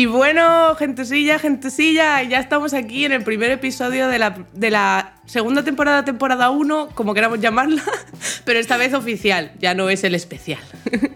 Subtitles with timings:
[0.00, 5.12] Y bueno, gentecilla, gentecilla, ya estamos aquí en el primer episodio de la, de la
[5.26, 7.82] segunda temporada, temporada 1, como queramos llamarla,
[8.46, 10.62] pero esta vez oficial, ya no es el especial.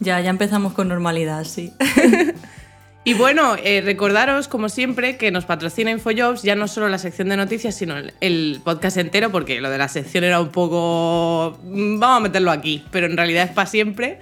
[0.00, 1.72] Ya, ya empezamos con normalidad, sí.
[3.08, 7.30] Y bueno, eh, recordaros, como siempre, que nos patrocina InfoJobs, ya no solo la sección
[7.30, 11.58] de noticias, sino el, podcast entero, porque lo de la sección era un poco...
[11.64, 14.18] mm, Vamos a meterlo aquí, pero en realidad es para siempre.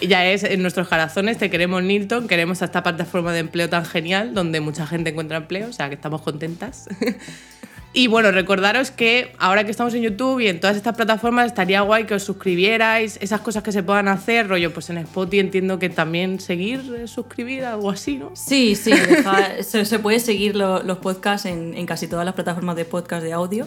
[0.00, 4.32] Ya es en nuestros corazones, te queremos Nilton, queremos esta plataforma de empleo tan genial,
[4.32, 6.88] donde mucha gente encuentra empleo, o sea que estamos contentas.
[7.92, 11.80] Y bueno, recordaros que ahora que estamos en YouTube y en todas estas plataformas estaría
[11.80, 15.80] guay que os suscribierais, esas cosas que se puedan hacer, rollo, pues en Spotify entiendo
[15.80, 18.30] que también seguir, eh, suscribir, algo así, ¿no?
[18.34, 18.92] Sí, sí,
[19.62, 23.24] se, se puede seguir lo- los podcasts en, en casi todas las plataformas de podcast
[23.24, 23.66] de audio.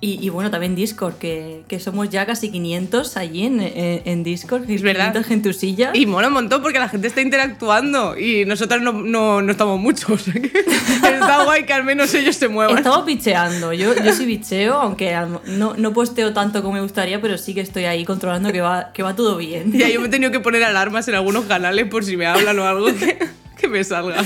[0.00, 4.22] Y, y bueno, también Discord, que, que somos ya casi 500 allí en, en- en
[4.22, 4.68] Discord.
[4.70, 5.12] Es verdad.
[5.12, 5.90] 500 gentusilla.
[5.94, 9.80] Y mola un montón porque la gente está interactuando y nosotros no, no, no estamos
[9.80, 10.10] muchos.
[10.10, 12.76] o sea que está guay que al menos ellos se muevan.
[12.76, 13.72] Estamos bicheando.
[13.72, 17.62] Yo, yo sí bicheo, aunque no, no posteo tanto como me gustaría, pero sí que
[17.62, 19.72] estoy ahí controlando que va, que va todo bien.
[19.72, 22.58] Ya yo me he tenido que poner alarmas en algunos canales por si me hablan
[22.58, 23.18] o algo que,
[23.56, 24.22] que me salga.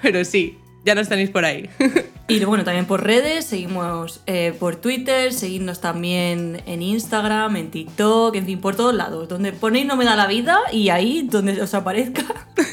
[0.00, 0.56] Pero sí,
[0.88, 1.68] ya nos tenéis por ahí.
[2.30, 8.36] Y bueno, también por redes, seguimos eh, por Twitter, seguidnos también en Instagram, en TikTok,
[8.36, 9.30] en fin, por todos lados.
[9.30, 12.26] Donde ponéis no me da la vida y ahí, donde os aparezca,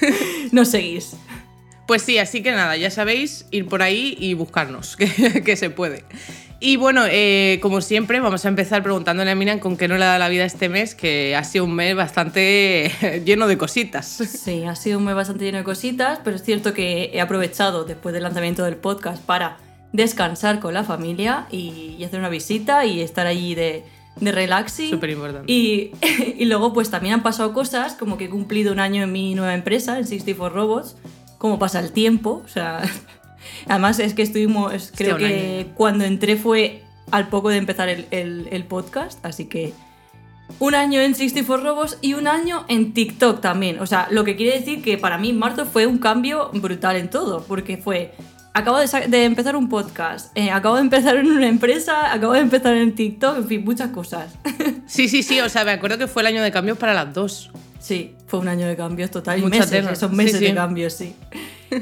[0.51, 1.15] nos seguís.
[1.87, 5.69] Pues sí, así que nada, ya sabéis, ir por ahí y buscarnos, que, que se
[5.69, 6.03] puede.
[6.59, 10.05] Y bueno, eh, como siempre, vamos a empezar preguntándole a Miriam con qué no le
[10.05, 12.91] da la vida este mes, que ha sido un mes bastante
[13.25, 14.05] lleno de cositas.
[14.05, 17.83] Sí, ha sido un mes bastante lleno de cositas, pero es cierto que he aprovechado
[17.83, 19.57] después del lanzamiento del podcast para
[19.91, 23.83] descansar con la familia y, y hacer una visita y estar allí de,
[24.19, 24.91] de relaxing.
[24.91, 25.51] Súper importante.
[25.51, 25.91] Y,
[26.37, 29.35] y luego pues también han pasado cosas, como que he cumplido un año en mi
[29.35, 30.95] nueva empresa, en 64 Robots,
[31.37, 32.81] como pasa el tiempo, o sea,
[33.67, 38.05] además es que estuvimos, creo un que cuando entré fue al poco de empezar el,
[38.11, 39.73] el- el podcast, así que
[40.59, 44.35] un año en 64 Robots y un año en TikTok también, o sea, lo que
[44.35, 48.13] quiere decir que para mí marzo fue un cambio brutal en todo, porque fue...
[48.57, 52.39] Acabo de, de empezar un podcast, eh, acabo de empezar en una empresa, acabo de
[52.39, 54.33] empezar en TikTok, en fin, muchas cosas.
[54.87, 57.13] Sí, sí, sí, o sea, me acuerdo que fue el año de cambios para las
[57.13, 57.49] dos.
[57.79, 59.39] Sí, fue un año de cambios total.
[59.39, 60.45] Y meses, esos Sí, meses sí.
[60.45, 61.15] de cambios, sí.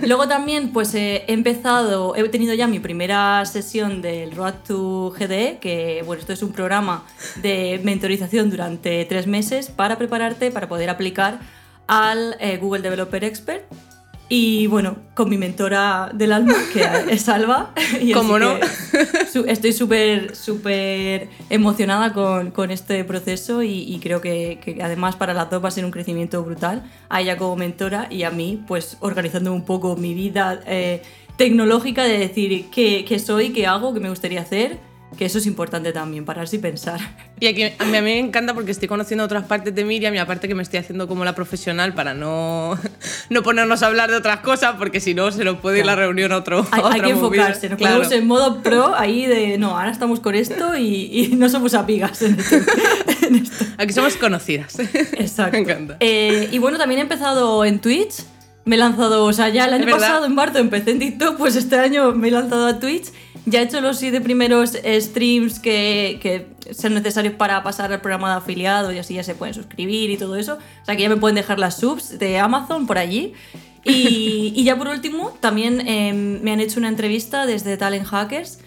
[0.02, 5.60] Luego también, pues he empezado, he tenido ya mi primera sesión del Road to GDE,
[5.60, 7.04] que bueno, esto es un programa
[7.42, 11.40] de mentorización durante tres meses para prepararte para poder aplicar
[11.88, 13.64] al eh, Google Developer Expert.
[14.36, 16.84] Y bueno, con mi mentora del alma, que
[17.14, 17.72] es Alba.
[18.02, 18.56] Y ¿Cómo no?
[19.32, 25.16] su- estoy súper, súper emocionada con, con este proceso y, y creo que, que además
[25.18, 26.82] para las dos va a ser un crecimiento brutal.
[27.10, 31.04] A ella como mentora y a mí, pues organizando un poco mi vida eh,
[31.38, 34.80] tecnológica de decir qué, qué soy, qué hago, qué me gustaría hacer,
[35.18, 37.00] que eso es importante también, pararse y pensar.
[37.40, 40.16] Y aquí, a, mí, a mí me encanta porque estoy conociendo otras partes de Miriam
[40.16, 42.80] y aparte que me estoy haciendo como la profesional para no,
[43.30, 45.96] no ponernos a hablar de otras cosas porque si no se nos puede ir la
[45.96, 46.66] reunión a otro.
[46.72, 48.10] Hay, a hay otra que enfocarse, nos Claro.
[48.10, 52.22] en modo pro ahí de no, ahora estamos con esto y, y no somos amigas
[52.22, 52.56] en esto.
[53.28, 53.66] en esto.
[53.78, 54.80] Aquí somos conocidas.
[54.80, 55.52] Exacto.
[55.58, 55.98] Me encanta.
[56.00, 58.24] Eh, y bueno, también he empezado en Twitch.
[58.66, 61.56] Me he lanzado, o sea, ya el año pasado, en marzo, empecé en TikTok, pues
[61.56, 63.12] este año me he lanzado a Twitch.
[63.46, 68.00] Ya he hecho los siete primeros eh, streams que, que son necesarios para pasar al
[68.00, 70.60] programa de afiliado y así ya se pueden suscribir y todo eso.
[70.82, 73.34] O sea, que ya me pueden dejar las subs de Amazon por allí.
[73.84, 78.60] Y, y ya por último, también eh, me han hecho una entrevista desde Talent Hackers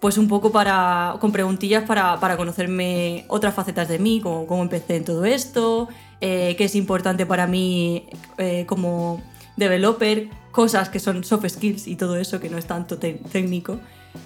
[0.00, 4.62] pues un poco para, con preguntillas para, para conocerme otras facetas de mí, como cómo
[4.62, 5.88] empecé en todo esto,
[6.22, 8.06] eh, qué es importante para mí
[8.38, 9.22] eh, como
[9.60, 13.78] developer, cosas que son soft skills y todo eso, que no es tanto técnico.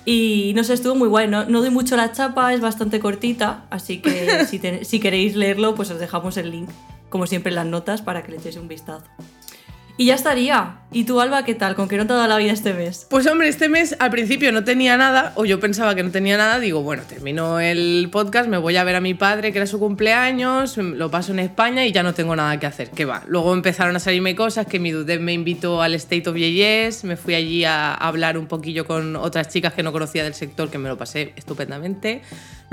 [0.07, 3.67] Y no sé, estuvo muy guay, no, no doy mucho la chapa, es bastante cortita,
[3.69, 6.71] así que si, te- si queréis leerlo, pues os dejamos el link,
[7.11, 9.05] como siempre en las notas, para que le echéis un vistazo.
[9.97, 10.79] Y ya estaría.
[10.91, 11.77] ¿Y tú, Alba, qué tal?
[11.77, 13.07] ¿Con qué no te ha dado la vida este mes?
[13.11, 16.37] Pues hombre, este mes al principio no tenía nada, o yo pensaba que no tenía
[16.37, 19.67] nada, digo, bueno, termino el podcast, me voy a ver a mi padre, que era
[19.67, 23.23] su cumpleaños, lo paso en España y ya no tengo nada que hacer, ¿qué va?
[23.27, 27.17] Luego empezaron a salirme cosas, que mi Dudet me invitó al State of Yeyes, me
[27.17, 30.79] fui allí a hablar un poquillo con otras chicas que no conocía del sector, que
[30.79, 32.23] me lo pasé estupendamente.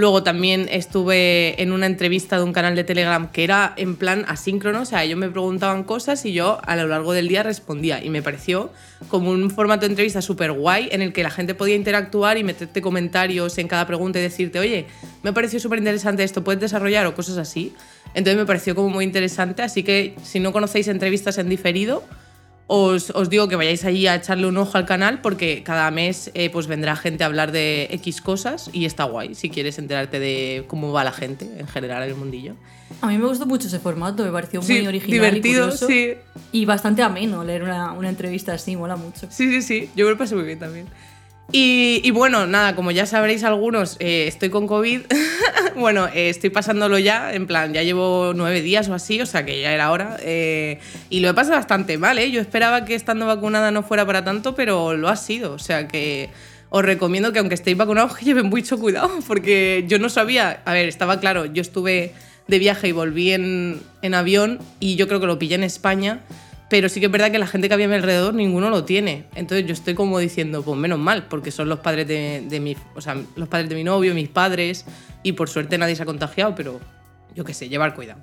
[0.01, 4.25] Luego también estuve en una entrevista de un canal de Telegram que era en plan
[4.27, 8.03] asíncrono, o sea, ellos me preguntaban cosas y yo a lo largo del día respondía.
[8.03, 8.71] Y me pareció
[9.09, 12.44] como un formato de entrevista súper guay en el que la gente podía interactuar y
[12.44, 14.88] meterte comentarios en cada pregunta y decirte, oye,
[15.21, 17.06] me ha parecido súper interesante esto, ¿puedes desarrollar?
[17.06, 17.75] o cosas así.
[18.15, 22.03] Entonces me pareció como muy interesante, así que si no conocéis entrevistas en diferido,
[22.73, 26.50] os, digo que vayáis allí a echarle un ojo al canal porque cada mes eh,
[26.50, 30.63] pues vendrá gente a hablar de X cosas y está guay si quieres enterarte de
[30.68, 32.56] cómo va la gente en general en el mundillo.
[33.01, 35.19] A mí me gustó mucho ese formato, me pareció muy original.
[35.19, 36.13] Divertido, y sí.
[36.53, 39.27] Y bastante ameno leer una, una entrevista así, mola mucho.
[39.29, 40.88] Sí, sí, sí, yo me lo pasé muy bien también.
[41.53, 45.01] Y, bueno, nada, como ya sabréis algunos, eh, estoy con COVID.
[45.75, 49.45] bueno, eh, estoy pasándolo ya, en plan, ya llevo nueve días o así, o sea
[49.45, 50.18] que ya era hora.
[50.21, 52.31] Eh, y lo he pasado bastante mal, ¿eh?
[52.31, 55.53] Yo esperaba que estando vacunada no fuera para tanto, pero lo ha sido.
[55.53, 56.30] O sea que
[56.69, 60.74] os recomiendo que aunque estéis vacunados, que lleven mucho cuidado, porque yo no sabía, a
[60.74, 62.13] ver, estaba claro, yo estuve
[62.48, 66.21] de viaje y volví en, en avión y yo creo que lo pillé en España
[66.71, 68.85] pero sí que es verdad que la gente que había a mi alrededor ninguno lo
[68.85, 69.25] tiene.
[69.35, 73.01] Entonces yo estoy como diciendo, pues menos mal, porque son los padres de, mi, o
[73.01, 74.85] sea, los padres de mi novio, mis padres,
[75.21, 76.79] y por suerte nadie se ha contagiado, pero
[77.35, 78.21] yo qué sé, llevar cuidado.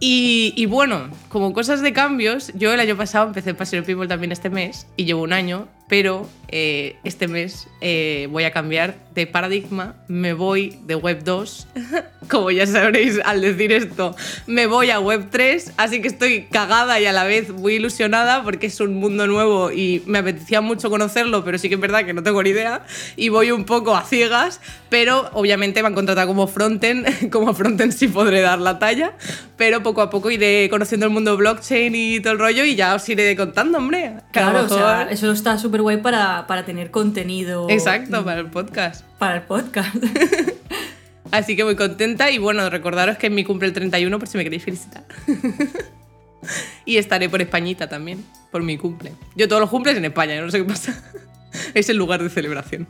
[0.00, 4.48] Y, bueno, como cosas de cambios, yo el año pasado empecé Paseo People también este
[4.48, 9.94] mes y llevo un año, pero eh, este mes eh, voy a cambiar de paradigma,
[10.08, 11.66] me voy de Web 2,
[12.30, 14.14] como ya sabréis al decir esto,
[14.46, 18.42] me voy a Web 3, así que estoy cagada y a la vez muy ilusionada
[18.42, 22.04] porque es un mundo nuevo y me apetecía mucho conocerlo, pero sí que es verdad
[22.04, 22.82] que no tengo ni idea
[23.16, 24.60] y voy un poco a ciegas,
[24.90, 29.14] pero obviamente me han contratado como frontend, como frontend sí podré dar la talla,
[29.56, 32.94] pero poco a poco iré conociendo el mundo blockchain y todo el rollo y ya
[32.94, 34.14] os iré contando, hombre.
[34.32, 37.68] Claro, o sea, eso está súper guay para, para tener contenido.
[37.70, 39.04] Exacto, para el podcast.
[39.18, 39.96] Para el podcast.
[41.30, 44.38] Así que muy contenta y bueno, recordaros que es mi cumple el 31 por si
[44.38, 45.04] me queréis felicitar.
[46.84, 49.12] y estaré por Españita también, por mi cumple.
[49.34, 51.02] Yo todos los cumples en España, no sé qué pasa.
[51.74, 52.86] es el lugar de celebración.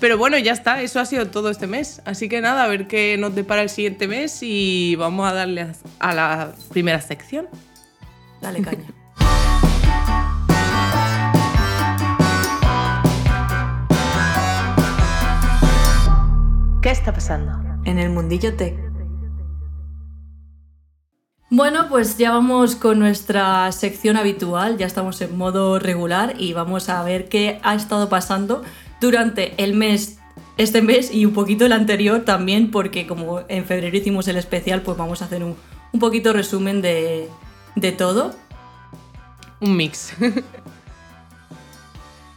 [0.00, 2.02] Pero bueno, ya está, eso ha sido todo este mes.
[2.04, 5.66] Así que nada, a ver qué nos depara el siguiente mes y vamos a darle
[5.98, 7.46] a la primera sección.
[8.40, 9.01] Dale caña.
[16.82, 17.52] ¿Qué está pasando?
[17.84, 18.74] En el mundillo tech.
[21.48, 26.88] Bueno, pues ya vamos con nuestra sección habitual, ya estamos en modo regular y vamos
[26.88, 28.64] a ver qué ha estado pasando
[29.00, 30.18] durante el mes,
[30.56, 34.82] este mes y un poquito el anterior también, porque como en febrero hicimos el especial,
[34.82, 35.54] pues vamos a hacer un,
[35.92, 37.28] un poquito resumen de,
[37.76, 38.34] de todo.
[39.60, 40.14] Un mix.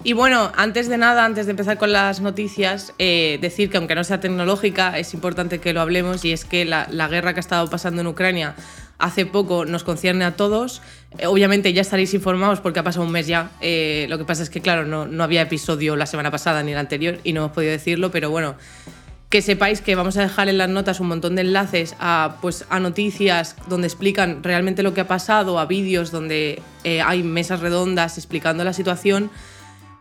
[0.06, 3.96] Y bueno, antes de nada, antes de empezar con las noticias, eh, decir que aunque
[3.96, 7.42] no sea tecnológica, es importante que lo hablemos y es que la, guerra que ha
[7.42, 8.54] estado pasando en Ucrania
[9.00, 10.84] hace poco nos concierne a todos.
[11.18, 13.50] Eh, obviamente ya estaréis informados porque ha pasado un mes ya.
[13.62, 16.72] Eh, lo que pasa es que, claro, no, no había episodio la semana pasada ni
[16.72, 18.58] la anterior y no hemos podido decirlo, pero bueno,
[19.32, 22.66] que sepáis que vamos a dejar en las notas un montón de enlaces a, pues,
[22.70, 28.20] a noticias donde explican realmente lo que ha pasado, a vídeos donde hay mesas redondas
[28.20, 29.32] explicando la situación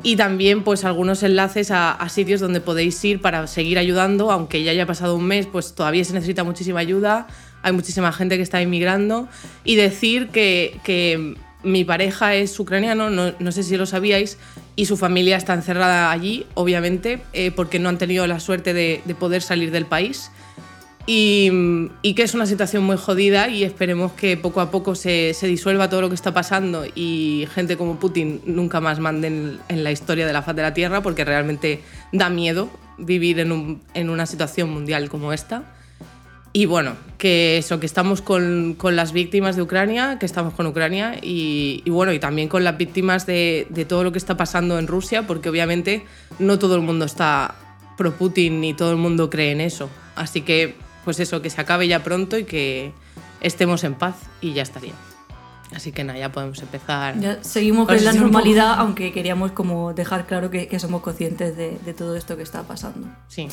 [0.02, 4.72] y también pues algunos enlaces a, sitios donde podéis ir para seguir ayudando, aunque ya
[4.72, 7.26] haya pasado un mes, pues todavía se necesita muchísima ayuda,
[7.62, 9.28] hay muchísima gente que está inmigrando
[9.64, 14.36] y decir que, mi pareja es ucraniano, no, sé si lo sabíais,
[14.76, 19.16] y su familia está encerrada allí, obviamente, eh, porque no han tenido la suerte de
[19.18, 20.30] poder salir del país.
[21.06, 25.90] Y, que es una situación muy jodida y esperemos que poco a poco se, disuelva
[25.90, 30.26] todo lo que está pasando y gente como Putin nunca más manden en la historia
[30.26, 31.80] de la faz de la Tierra porque realmente
[32.12, 35.64] da miedo vivir en, una situación mundial como esta.
[36.54, 41.18] Y bueno, que eso, que estamos con, las víctimas de Ucrania, que estamos con Ucrania
[41.20, 44.86] y, bueno, y también con las víctimas de, de todo lo que está pasando en
[44.86, 46.04] Rusia porque obviamente
[46.38, 47.56] no todo el mundo está
[47.98, 49.90] pro Putin ni todo el mundo cree en eso.
[50.14, 52.92] Así que pues eso, que se acabe ya pronto y que
[53.40, 54.94] estemos en paz y ya estaría.
[55.74, 57.18] Así que nada, ya podemos empezar.
[57.18, 62.16] Ya seguimos con la normalidad, aunque queríamos como dejar claro que, somos conscientes de, todo
[62.16, 63.08] esto que está pasando.
[63.28, 63.48] Sí.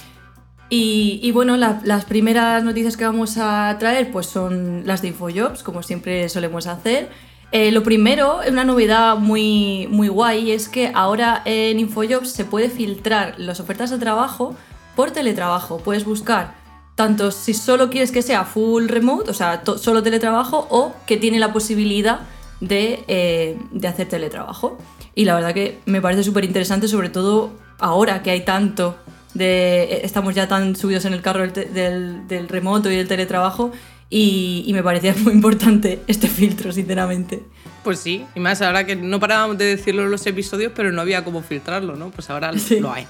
[0.70, 5.84] Y, bueno, las primeras noticias que vamos a traer pues son las de InfoJobs, como
[5.84, 7.10] siempre solemos hacer.
[7.52, 12.70] Eh, lo primero, una novedad muy, muy guay, es que ahora en InfoJobs se puede
[12.70, 14.56] filtrar las ofertas de trabajo
[14.96, 15.80] por teletrabajo.
[15.80, 16.61] Puedes buscar
[16.96, 21.40] tanto si solo quieres que sea full remote, o sea, solo teletrabajo, o que tiene
[21.40, 22.22] la posibilidad
[22.60, 24.78] de, eh, de hacer teletrabajo.
[25.16, 28.98] Y la verdad que me parece súper interesante, sobre todo ahora que hay tanto
[29.34, 29.84] de.
[29.84, 33.72] Eh, estamos ya tan subidos en el carro del, del, remoto y del teletrabajo.
[34.10, 37.44] Y, me parecía muy importante este filtro, sinceramente.
[37.84, 41.02] Pues sí, y más ahora que no parábamos de decirlo en los episodios, pero no
[41.02, 42.12] había cómo filtrarlo, ¿no?
[42.12, 43.08] Pues ahora lo hay.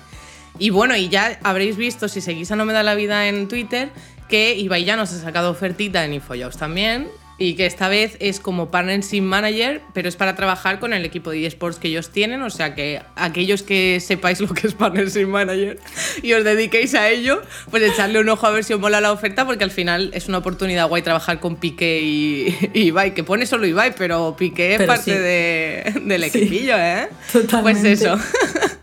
[0.60, 3.48] Y bueno, y ya habréis visto, si seguís a No Me Da La Vida en
[3.48, 3.90] Twitter,
[4.30, 7.08] que Ibai ya nos ha sacado ofertita en InfoJobs también
[7.42, 11.32] y que esta vez es como Partnership Manager, pero es para trabajar con el equipo
[11.32, 15.26] de eSports que ellos tienen, o sea que aquellos que sepáis lo que es Partnership
[15.26, 15.80] Manager
[16.22, 17.42] y os dediquéis a ello,
[17.72, 20.28] pues echarle un ojo a ver si os mola la oferta, porque al final es
[20.28, 24.84] una oportunidad guay trabajar con Piqué y, Ibai, que pone solo Ibai, pero Piqué es
[24.84, 27.10] parte de, del equipillo, ¿eh?
[27.32, 27.82] Totalmente.
[27.82, 28.20] Pues eso.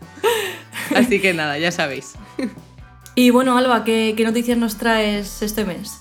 [0.95, 2.13] Así que nada, ya sabéis.
[3.15, 5.99] Y bueno, Alba, ¿qué, ¿qué, noticias nos traes este mes?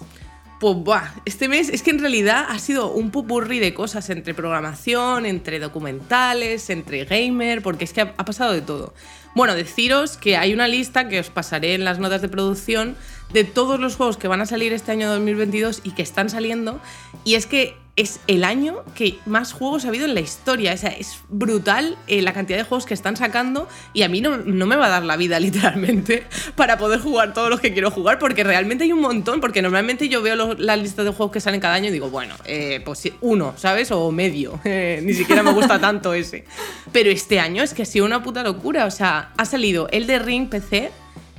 [0.60, 4.34] Pues buah, este mes es que en realidad ha sido un pupurri de cosas entre
[4.34, 8.92] programación, entre documentales, entre gamer, porque es que ha, pasado de todo.
[9.36, 12.96] Bueno, deciros que hay una lista que os pasaré en las notas de producción
[13.32, 16.80] de todos los juegos que van a salir este año 2022 y que están saliendo.
[17.24, 20.72] Y es que es el año que más juegos ha habido en la historia.
[20.72, 24.20] O sea, es brutal eh, la cantidad de juegos que están sacando y a mí
[24.20, 26.22] no, me va a dar la vida literalmente
[26.54, 30.08] para poder jugar todos los que quiero jugar porque realmente hay un montón, porque normalmente
[30.08, 33.02] yo veo las listas de juegos que salen cada año y digo, bueno, eh, pues
[33.20, 33.90] uno, ¿sabes?
[33.90, 34.60] O medio.
[34.68, 36.44] Eh, ni siquiera me gusta tanto ese.
[36.92, 38.84] Pero este año es que ha sido una puta locura.
[38.84, 40.92] O sea, ha salido el de Ring PC,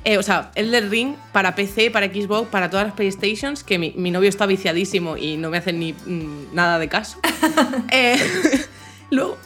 [0.06, 4.12] eh, o sea, Elder Ring para PC, para Xbox, para todas las PlayStations, que mi,
[4.12, 7.20] novio está viciadísimo y no me hace ni mm, nada de caso.
[7.92, 8.18] eh,
[9.10, 9.38] luego,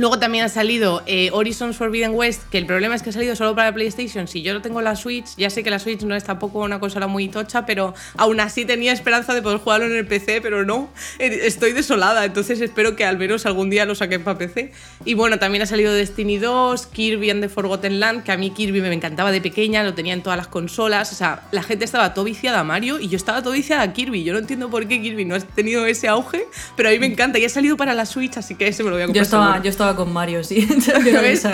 [0.00, 3.36] Luego también ha salido eh, Horizon Forbidden West, que el problema es que ha salido
[3.36, 4.26] solo para PlayStation.
[4.28, 6.60] Si yo lo tengo en la Switch, ya sé que la Switch no es tampoco
[6.60, 10.40] una consola muy tocha, pero aún así tenía esperanza de poder jugarlo en el PC,
[10.40, 10.88] pero no.
[11.18, 14.72] Eh, estoy desolada, entonces espero que al menos algún día lo saquen para PC.
[15.04, 18.52] Y bueno, también ha salido Destiny 2, Kirby and the Forgotten Land, que a mí
[18.52, 21.12] Kirby me encantaba de pequeña, lo tenía en todas las consolas.
[21.12, 23.92] O sea, la gente estaba todo viciada a Mario y yo estaba todo viciada a
[23.92, 24.24] Kirby.
[24.24, 27.04] Yo no entiendo por qué Kirby no ha tenido ese auge, pero a mí me
[27.04, 27.38] encanta.
[27.38, 29.20] Y ha salido para la Switch, así que ese me lo voy a comprar.
[29.20, 30.66] Yo estaba, yo estaba con Mario, sí.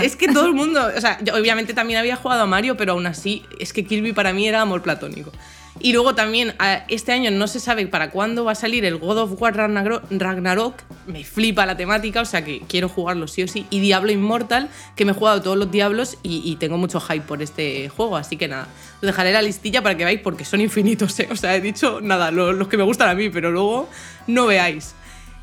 [0.03, 2.93] es, que todo el mundo, o sea, yo obviamente también había jugado a Mario, pero
[2.93, 5.33] aún así es que Kirby para mí era amor platónico.
[5.79, 6.55] Y luego también
[6.89, 10.75] este año no se sabe para cuándo va a salir el God of War Ragnarok.
[11.07, 13.67] Me flipa la temática, o sea que quiero jugarlo sí o sí.
[13.69, 17.43] Y Diablo Immortal, que me he jugado todos los Diablos y, tengo mucho hype por
[17.43, 18.17] este juego.
[18.17, 21.21] Así que nada, os dejaré la listilla para que veáis porque son infinitos.
[21.21, 21.29] ¿eh?
[21.31, 23.89] O sea, he dicho nada, los que me gustan a mí, pero luego
[24.27, 24.95] no veáis.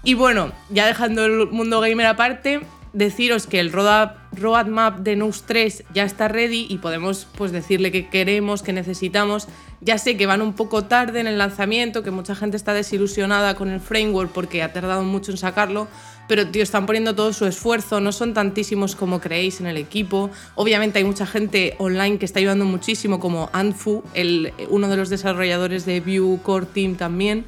[0.04, 2.62] Y bueno, ya dejando el mundo gamer aparte,
[2.94, 8.08] deciros que el roadmap de Nux 3 ya está ready y podemos pues, decirle que
[8.08, 9.48] queremos, que necesitamos.
[9.82, 13.56] Ya sé que van un poco tarde en el lanzamiento, que mucha gente está desilusionada
[13.56, 15.88] con el framework porque ha tardado mucho en sacarlo,
[16.28, 20.30] pero están poniendo todo su esfuerzo, no son tantísimos como creéis en el equipo.
[20.56, 25.10] Obviamente hay mucha gente online que está ayudando muchísimo, como Anfu, el, uno de los
[25.10, 27.44] desarrolladores de Vue Core Team también.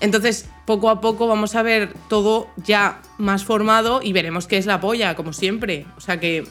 [0.00, 4.66] Entonces, poco a poco vamos a ver todo ya más formado y veremos qué es
[4.66, 5.86] la polla, como siempre.
[5.96, 6.46] O sea que,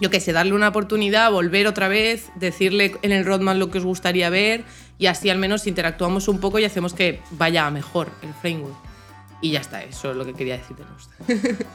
[0.00, 3.78] yo qué sé, darle una oportunidad, volver otra vez, decirle en el roadmap lo que
[3.78, 4.64] os gustaría ver
[4.98, 8.76] y así al menos interactuamos un poco y hacemos que vaya mejor el framework.
[9.40, 10.84] Y ya está, eso es lo que quería decirte.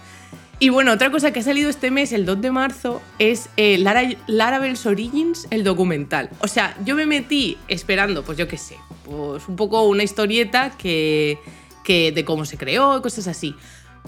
[0.62, 3.78] Y bueno, otra cosa que ha salido este mes, el 2 de marzo, es eh,
[3.78, 6.30] Lara, Laravel's Origins, el documental.
[6.42, 8.76] O sea, yo me metí esperando, pues yo qué sé,
[9.06, 11.40] pues un poco una historieta que,
[11.86, 13.56] que de cómo se creó y cosas así.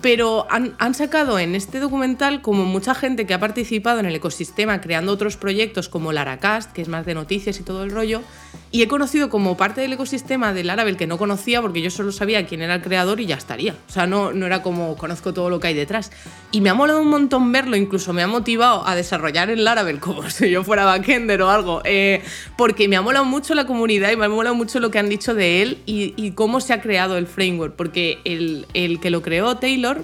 [0.01, 4.15] Pero han, han, sacado en este documental como mucha gente que ha participado en el
[4.15, 8.23] ecosistema creando otros proyectos como Laracast, que es más de noticias y todo el rollo,
[8.73, 12.13] y he conocido como parte del ecosistema del Laravel que no conocía porque yo solo
[12.13, 13.75] sabía quién era el creador y ya estaría.
[13.89, 16.11] O sea, no, no era como conozco todo lo que hay detrás.
[16.51, 19.99] Y me ha molado un montón verlo, incluso me ha motivado a desarrollar el Laravel
[19.99, 22.21] como si yo fuera backender o algo, eh,
[22.57, 25.09] porque me ha molado mucho la comunidad y me ha molado mucho lo que han
[25.09, 29.09] dicho de él y, y cómo se ha creado el framework, porque el, el que
[29.09, 30.01] lo creó Taylor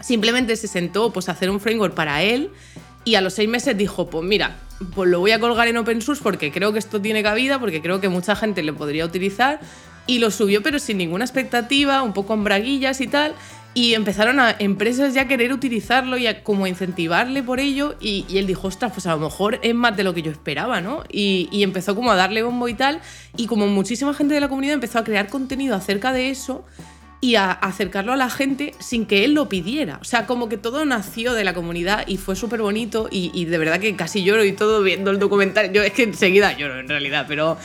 [0.00, 2.50] simplemente se sentó pues, a hacer un framework para él
[3.08, 4.58] y a los seis meses dijo, pues mira,
[4.94, 7.80] pues lo voy a colgar en open source porque creo que esto tiene cabida, porque
[7.80, 9.60] creo que mucha gente lo podría utilizar.
[10.06, 13.34] Y lo subió pero sin ninguna expectativa, un poco en braguillas y tal.
[13.72, 17.94] Y empezaron a empresas ya a querer utilizarlo y a como incentivarle por ello.
[17.98, 20.82] Y, él dijo, ostras, pues a lo mejor es más de lo que yo esperaba,
[20.82, 21.02] ¿no?
[21.10, 23.00] Y, y empezó como a darle bombo y tal.
[23.38, 26.66] Y como muchísima gente de la comunidad empezó a crear contenido acerca de eso,
[27.20, 29.98] y a acercarlo a la gente sin que él lo pidiera.
[30.00, 33.58] O sea, como que todo nació de la comunidad y fue súper bonito y, de
[33.58, 35.72] verdad que casi lloro y todo viendo el documental.
[35.72, 37.56] Yo es que enseguida lloro en realidad, pero,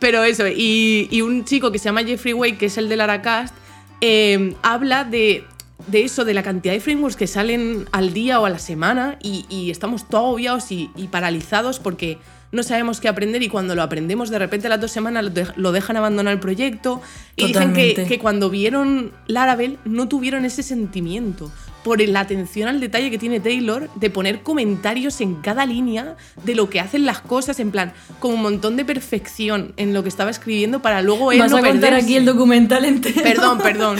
[0.00, 0.44] pero eso.
[0.48, 3.54] Y, un chico que se llama Jeffrey Wake, que es el de Laracast,
[4.00, 5.44] eh, habla de,
[5.86, 9.18] de, eso, de la cantidad de frameworks que salen al día o a la semana
[9.22, 12.18] y, estamos todos agobiados y, y paralizados porque
[12.52, 15.24] no sabemos qué aprender y cuando lo aprendemos de repente a las dos semanas
[15.56, 17.02] lo dejan abandonar el proyecto
[17.34, 21.50] y dicen que, cuando vieron Laravel no tuvieron ese sentimiento
[21.86, 26.56] por la atención al detalle que tiene Taylor de poner comentarios en cada línea de
[26.56, 30.08] lo que hacen las cosas, en plan, con un montón de perfección en lo que
[30.08, 33.22] estaba escribiendo para luego él ¿Vas a contar aquí el documental entero?
[33.22, 33.98] Perdón, perdón.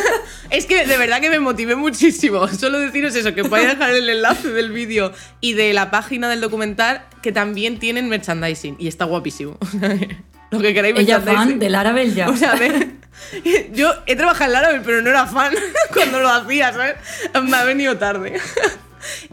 [0.50, 2.48] es que de verdad que me motivé muchísimo.
[2.48, 5.12] Solo deciros eso, que voy a dejar el enlace del vídeo
[5.42, 9.58] y de la página del documental que también tienen merchandising y está guapísimo.
[10.50, 12.30] lo que queráis Ella fan del Laravel ya.
[12.30, 12.54] O sea,
[13.72, 15.54] yo he trabajado en Laravel, pero no era fan
[15.92, 16.96] cuando lo hacía, ¿sabes?
[17.42, 18.40] Me ha venido tarde.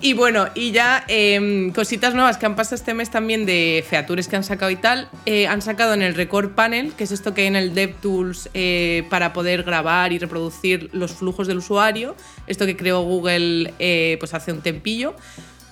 [0.01, 4.27] Y bueno, y ya em, cositas nuevas que han pasado este mes también de features
[4.27, 5.09] que han sacado y tal.
[5.25, 8.49] Eh, han sacado en el Record Panel, que es esto que hay en el DevTools
[8.53, 12.15] eh, para poder grabar y reproducir los flujos del usuario.
[12.47, 15.15] Esto que creó Google eh, pues hace un tempillo.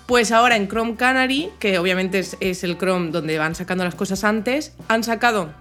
[0.08, 4.24] Pues ahora en Chrome Canary, que obviamente es, el Chrome donde van sacando las cosas
[4.24, 5.54] antes, han sacado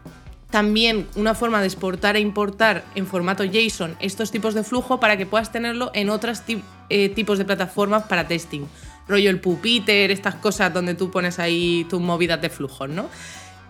[0.51, 5.17] también una forma de exportar e importar en formato JSON estos tipos de flujo para
[5.17, 6.43] que puedas tenerlo en otros
[6.89, 8.63] eh, tipos de plataformas para testing.
[9.09, 13.09] Rollo el Pupiter, estas cosas donde tú pones ahí tus movidas de flujos, ¿no?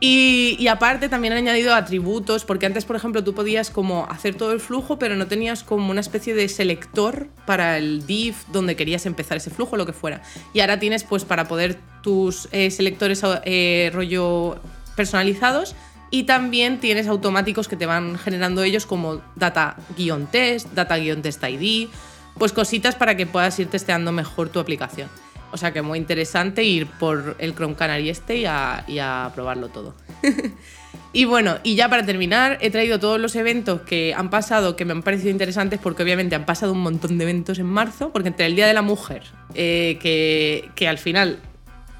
[0.02, 4.52] Y, aparte también han añadido atributos, porque antes, por ejemplo, tú podías como hacer todo
[4.52, 9.04] el flujo, pero no tenías como una especie de selector para el div donde querías
[9.04, 10.22] empezar ese flujo, lo que fuera.
[10.54, 14.58] Y ahora tienes, pues, para poder tus eh, selectores eh, rollo
[14.96, 15.74] personalizados,
[16.10, 21.88] y también tienes automáticos que te van generando ellos como data-test, data-test ID,
[22.36, 25.08] pues cositas para que puedas ir testeando mejor tu aplicación.
[25.52, 29.94] O sea que muy interesante ir por el Chrome Canary este y a, probarlo todo.
[31.12, 34.84] y bueno, y ya para terminar, he traído todos los eventos que han pasado, que
[34.84, 38.28] me han parecido interesantes, porque obviamente han pasado un montón de eventos en marzo, porque
[38.28, 39.24] entre el Día de la Mujer,
[39.54, 41.40] eh, que, que al final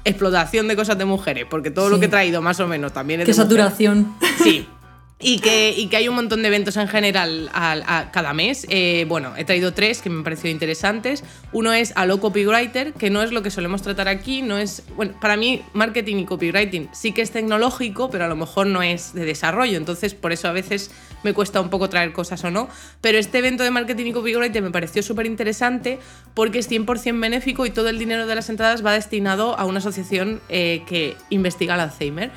[0.03, 3.21] explotación de cosas de mujeres, porque todo lo que he traído más o menos también
[3.21, 4.13] es Qué saturación.
[4.43, 4.67] Sí.
[5.21, 8.65] Y que, y que, hay un montón de eventos en general a, cada mes.
[8.69, 11.23] Eh, bueno, he traído tres que me han parecido interesantes.
[11.51, 14.41] Uno es Allo Copywriter, que no es lo que solemos tratar aquí.
[14.41, 18.35] No es, bueno, para mí, marketing y copywriting sí que es tecnológico, pero a lo
[18.35, 19.77] mejor no es de desarrollo.
[19.77, 20.91] Entonces, por eso a veces
[21.23, 22.67] me cuesta un poco traer cosas o no.
[23.01, 25.99] Pero este evento de marketing y copywriting me pareció súper interesante
[26.33, 29.79] porque es 100% benéfico y todo el dinero de las entradas va destinado a una
[29.79, 32.31] asociación eh, que investiga el Alzheimer.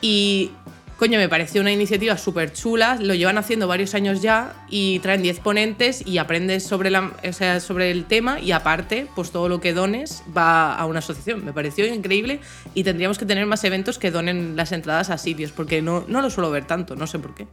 [0.00, 0.50] Y
[0.98, 5.22] coño, me pareció una iniciativa súper chula, lo llevan haciendo varios años ya y traen
[5.22, 7.12] 10 ponentes y aprendes sobre, la,
[7.60, 11.44] sobre el tema y aparte, pues todo lo que dones va a una asociación.
[11.44, 12.40] Me pareció increíble
[12.74, 16.22] y tendríamos que tener más eventos que donen las entradas a sitios porque no, no
[16.22, 17.46] lo suelo ver tanto, no sé por qué.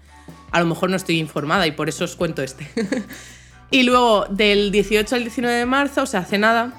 [0.52, 2.68] A lo mejor no estoy informada y por eso os cuento este.
[3.72, 6.74] y luego, del 18 al 19 de marzo, o sea, hace nada,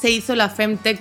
[0.00, 1.00] se hizo la Femtech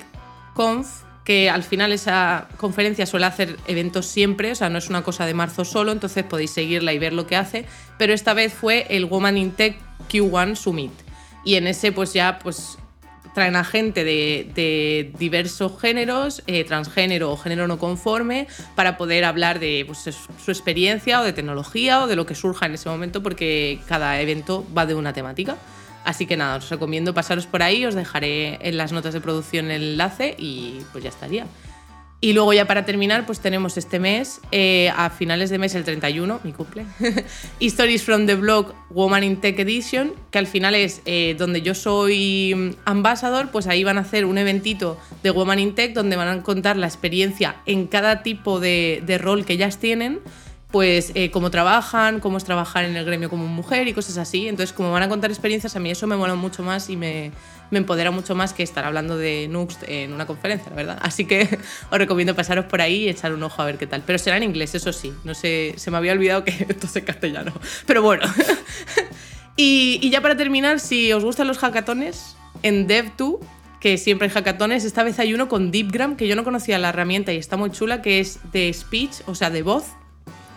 [0.54, 5.04] Conf que al final esa conferencia suele hacer eventos siempre, o sea, no es una
[5.04, 7.66] cosa de marzo solo, entonces podéis seguirla y ver lo que hace,
[7.98, 9.78] pero esta vez fue el Woman in Tech
[10.10, 10.92] Q1 Summit.
[11.46, 12.78] Y en ese pues ya pues
[13.34, 19.60] traen a gente de, diversos géneros, eh, transgénero o género no conforme, para poder hablar
[19.60, 20.00] de pues,
[20.44, 24.20] su experiencia o de tecnología o de lo que surja en ese momento, porque cada
[24.22, 25.58] evento va de una temática.
[26.04, 29.72] Así que nada, os recomiendo pasaros por ahí, os dejaré en las notas de producción
[29.72, 31.46] el enlace y pues ya estaría.
[32.24, 35.84] Y luego ya para terminar, pues tenemos este mes, eh, a finales de mes, el
[35.84, 36.86] 31, mi cumple,
[37.60, 41.76] Stories from the Blog Woman in Tech Edition, que al final es eh, donde yo
[41.76, 46.30] soy ambasador, pues ahí van a hacer un eventito de Woman in Tech donde van
[46.30, 50.22] a contar la experiencia en cada tipo de, de rol que ellas tienen
[50.74, 54.48] pues eh, cómo trabajan, cómo es trabajar en el gremio como mujer y cosas así.
[54.48, 57.32] Entonces, como van a contar experiencias, a mí eso me mola mucho más y me,
[57.70, 61.00] me empodera mucho más que estar hablando de Nuxt en una conferencia, la verdad.
[61.04, 61.60] Así que
[61.92, 64.02] os recomiendo pasaros por ahí y echar un ojo a ver qué tal.
[64.04, 65.14] Pero será en inglés, eso sí.
[65.24, 67.54] No sé, se me había olvidado que esto es en castellano.
[67.86, 68.24] Pero bueno.
[69.56, 73.42] y, y ya para terminar, si os gustan los hackatones, en Dev2
[73.80, 74.86] que siempre hay hackatones.
[74.86, 77.70] Esta vez hay uno con Deepgram, que yo no conocía la herramienta y está muy
[77.70, 79.86] chula, que es de speech, o sea, de voz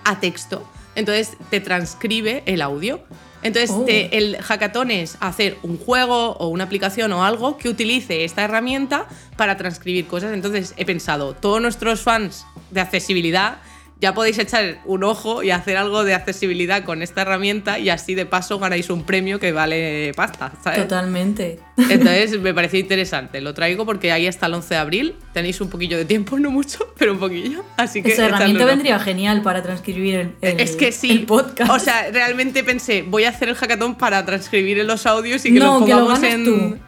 [0.07, 0.67] a texto.
[0.95, 3.01] Entonces te transcribe el audio.
[3.43, 3.85] Entonces oh.
[3.87, 9.07] el hackathon es hacer un juego o una aplicación o algo que utilice esta herramienta
[9.37, 10.33] para transcribir cosas.
[10.33, 13.59] Entonces he pensado, todos nuestros fans de accesibilidad
[14.01, 18.15] ya podéis echar un ojo y hacer algo de accesibilidad con esta herramienta y así
[18.15, 20.81] de paso ganáis un premio que vale pasta, ¿sabes?
[20.83, 21.61] Totalmente.
[21.79, 23.41] Entonces me pareció interesante.
[23.41, 26.51] Lo traigo porque ahí hasta el 11 de abril tenéis un poquillo de tiempo, no
[26.51, 27.65] mucho, pero un poquillo.
[27.79, 31.11] Así que Esa herramienta vendría genial para transcribir el, el- Es que sí.
[31.13, 31.71] el podcast.
[31.71, 35.59] O sea, realmente pensé, voy a hacer el hackathon para transcribir los audios y que
[35.59, 36.45] No, los que lo pongamos ganas en.
[36.45, 36.79] tú.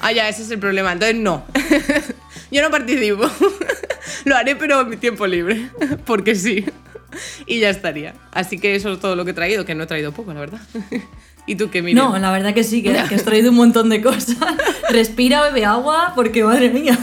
[0.00, 0.92] Ah, ya, ese es el problema.
[0.92, 1.44] Entonces no.
[2.52, 3.24] Yo no participo.
[4.24, 5.70] lo haré, pero en mi tiempo libre.
[6.04, 6.64] Porque sí.
[7.46, 8.14] Y ya estaría.
[8.30, 10.40] Así que eso es todo lo que he traído, que no he traído poco, la
[10.40, 10.60] verdad.
[11.46, 12.04] ¿Y tú qué miras?
[12.04, 14.36] No, la verdad que sí, que, que has traído un montón de cosas.
[14.90, 16.96] Respira, bebe agua, porque madre mía.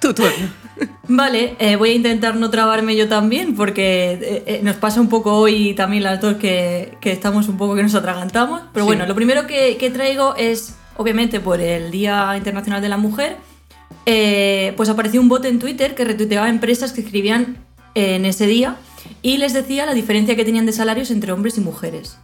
[0.00, 0.62] Tu turno.
[1.08, 5.08] Vale, eh, voy a intentar no trabarme yo también, porque eh, eh, nos pasa un
[5.08, 8.62] poco hoy también las dos que, que estamos un poco que nos atragantamos.
[8.72, 8.86] Pero Sí.
[8.86, 13.36] bueno, lo primero que, que traigo es, obviamente, por el Día Internacional de la Mujer,
[14.06, 17.58] eh, pues apareció un bot en Twitter que retuiteaba empresas que escribían
[17.94, 18.76] en ese día
[19.22, 22.18] y les decía la diferencia que tenían de salarios entre hombres y mujeres.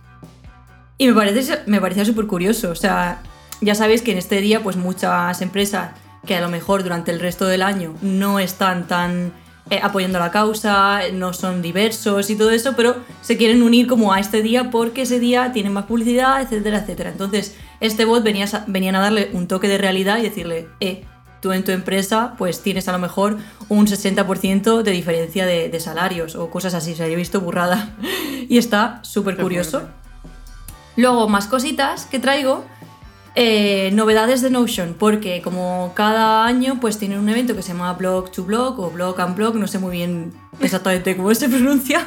[0.99, 2.71] Y me, parece, me parecía súper curioso.
[2.71, 3.23] O sea,
[3.61, 5.91] ya sabéis que en este día, pues muchas empresas
[6.27, 9.33] que a lo mejor durante el resto del año no están tan
[9.71, 14.13] eh, apoyando la causa, no son diversos y todo eso, pero se quieren unir como
[14.13, 17.11] a este día porque ese día tienen más publicidad, etcétera, etcétera.
[17.11, 21.05] Entonces, este bot venía, venían a darle un toque de realidad y decirle, eh,
[21.41, 25.81] tú en tu empresa pues tienes a lo mejor un 60% de diferencia de, de
[25.81, 26.93] salarios o cosas así.
[26.93, 27.95] O sea, yo he visto burrada
[28.49, 29.83] y está súper curioso.
[30.97, 32.65] Luego, más cositas que traigo.
[33.35, 37.93] eh, novedades de Notion, porque como cada año pues tienen un evento que se llama
[37.93, 42.05] Blog to Blog o Blog and Blog, no sé muy bien exactamente cómo se pronuncia.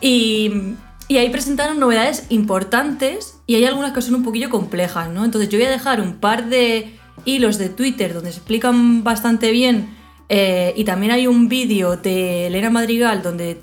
[0.00, 0.74] Y,
[1.08, 5.24] y ahí presentaron novedades importantes y hay algunas que son un poquillo complejas, ¿no?
[5.24, 9.50] Entonces yo voy a dejar un par de hilos de Twitter donde se explican bastante
[9.50, 9.96] bien
[10.28, 13.60] eh, y también hay un vídeo de Elena Madrigal donde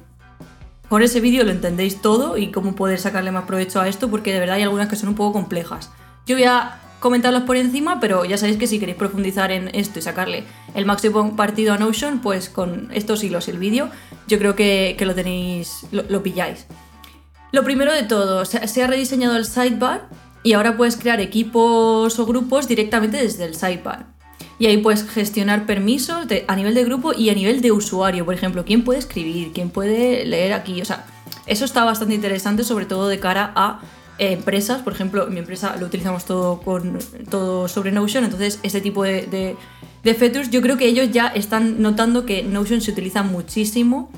[0.87, 4.33] con ese vídeo lo entendéis todo y cómo poder sacarle más provecho a esto, porque
[4.33, 5.91] de verdad hay algunas que son un poco complejas.
[6.25, 9.99] Yo voy a comentarlas por encima, pero ya sabéis que si queréis profundizar en esto
[9.99, 13.89] y sacarle el máximo partido a Notion, pues con estos hilos y el vídeo,
[14.27, 16.65] yo creo que, que lo tenéis, lo, pilláis.
[17.51, 20.07] Lo primero de todo, se ha rediseñado el sidebar
[20.43, 24.07] y ahora puedes crear equipos o grupos directamente desde el sidebar.
[24.57, 28.25] Y ahí puedes gestionar permisos de- a nivel de grupo y a nivel de usuario.
[28.25, 30.81] Por ejemplo, quién puede escribir, quién puede leer aquí.
[30.81, 31.05] O sea,
[31.45, 33.79] eso está bastante interesante, sobre todo de cara a
[34.17, 34.81] eh, empresas.
[34.81, 36.99] Por ejemplo, en mi empresa lo utilizamos todo, con,
[37.29, 38.25] todo sobre Notion.
[38.25, 39.55] Entonces, este tipo de, de,
[40.03, 44.11] de features, yo creo que ellos ya están notando que Notion se utiliza muchísimo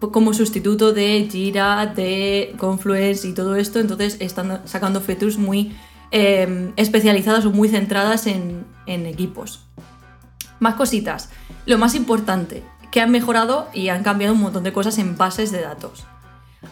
[0.00, 5.74] como sustituto de Jira, de Confluence y todo esto, entonces están sacando features muy
[6.10, 9.64] eh, especializadas o muy centradas en, equipos.
[10.60, 11.30] Más cositas.
[11.66, 15.50] Lo más importante, que han mejorado y han cambiado un montón de cosas en bases
[15.50, 16.04] de datos.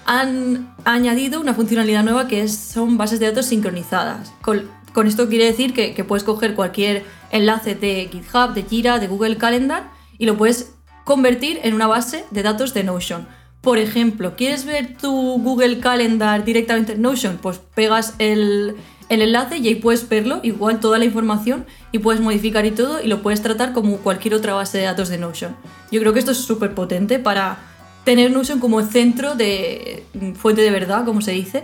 [0.06, 4.32] Han añadido una funcionalidad nueva que son bases de datos sincronizadas.
[4.40, 8.98] Con, con esto quiere decir que, que puedes coger cualquier enlace de GitHub, de Jira,
[8.98, 13.26] de Google Calendar y lo puedes convertir en una base de datos de Notion.
[13.60, 17.38] Por ejemplo, ¿quieres ver tu Google Calendar directamente en Notion?
[17.40, 18.76] Pues pegas el,
[19.08, 23.00] el enlace y ahí puedes verlo, igual toda la información, y puedes modificar y todo,
[23.02, 25.56] y lo puedes tratar como cualquier otra base de datos de Notion.
[25.90, 27.58] Yo creo que esto es súper potente para
[28.04, 31.62] tener Notion como centro de mm, fuente de verdad, como se dice,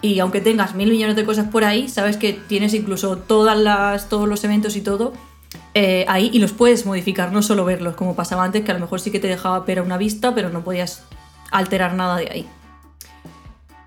[0.00, 4.08] y aunque tengas mil millones de cosas por ahí, sabes que tienes incluso todas las,
[4.08, 5.12] todos los eventos y todo
[5.74, 8.80] eh, ahí y los puedes modificar, no solo verlos, como pasaba antes, que a lo
[8.80, 11.04] mejor sí que te dejaba ver una vista, pero no podías
[11.50, 12.48] alterar nada de ahí.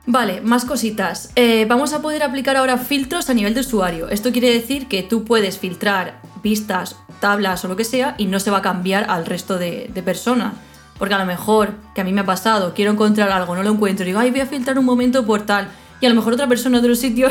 [0.08, 1.32] Vale, más cositas.
[1.36, 4.10] Eh, vamos a poder aplicar ahora filtros a nivel de usuario.
[4.10, 8.40] Esto quiere decir que tú puedes filtrar vistas, tablas o lo que sea y no
[8.40, 10.54] se va a cambiar al resto de, de personas.
[11.00, 13.72] Porque a lo mejor, que a mí me ha pasado, quiero encontrar algo, no lo
[13.72, 15.70] encuentro, y digo, ay, voy a filtrar un momento por tal.
[16.00, 17.28] Y a lo mejor otra persona de otro sitio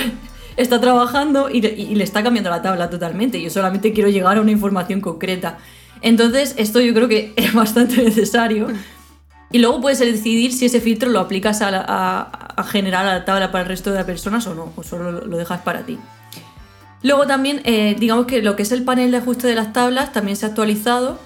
[0.56, 3.40] está trabajando y, le- está cambiando la tabla totalmente.
[3.40, 5.58] Yo solamente quiero llegar a una información concreta.
[6.02, 8.68] Entonces, esto yo creo que es bastante necesario.
[9.52, 11.68] Y luego puedes decidir si ese filtro lo aplicas a,
[12.56, 15.10] a- generar a la tabla para el resto de las personas o no, o solo
[15.12, 15.98] lo- dejas para ti.
[17.02, 20.12] Luego también, eh, digamos que lo que es el panel de ajuste de las tablas
[20.12, 21.18] también se ha actualizado.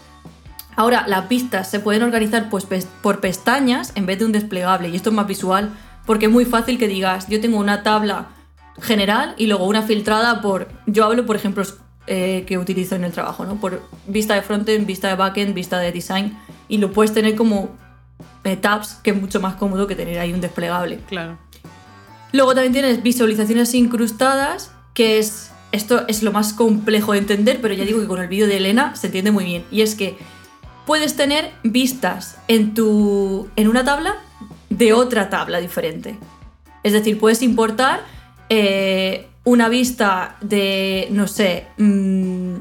[0.77, 2.67] Ahora las pistas se pueden organizar pues,
[3.03, 5.71] por pestañas en vez de un desplegable y esto es más visual
[6.07, 8.29] porque es muy fácil que digas yo tengo una tabla
[8.81, 13.13] general y luego una filtrada por, yo hablo por ejemplos eh, que utilizo en el
[13.13, 13.57] trabajo, ¿no?
[13.61, 16.39] por vista de frontend, vista de backend, vista de design
[16.69, 17.77] y lo puedes tener como
[18.45, 21.01] eh, tabs que es mucho más cómodo que tener ahí un desplegable.
[21.09, 21.39] Claro.
[22.33, 27.75] Luego también tienes visualizaciones incrustadas, que es esto es lo más complejo de entender, pero
[27.75, 29.65] ya digo que con el vídeo de Elena se entiende muy bien.
[29.71, 30.17] Y es que
[30.87, 34.17] puedes tener vistas en, tu, en una tabla
[34.71, 36.19] de otra tabla diferente.
[36.83, 38.01] Es decir, puedes importar
[38.49, 42.57] eh, una vista de, no sé, mm,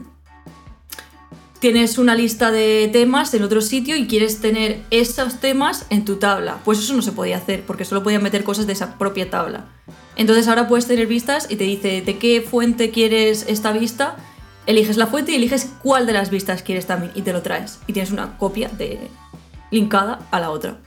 [1.60, 6.18] tienes una lista de temas en otro sitio y quieres tener esos temas en tu
[6.18, 6.60] tabla.
[6.64, 9.66] Pues eso no se podía hacer, porque solo podían meter cosas de esa propia tabla.
[10.16, 14.16] Entonces ahora puedes tener vistas y te dice de qué fuente quieres esta vista,
[14.66, 17.80] eliges la fuente y eliges cuál de las vistas quieres también y te lo traes.
[17.88, 19.00] Y tienes una copia de
[19.72, 20.80] linkada a la otra.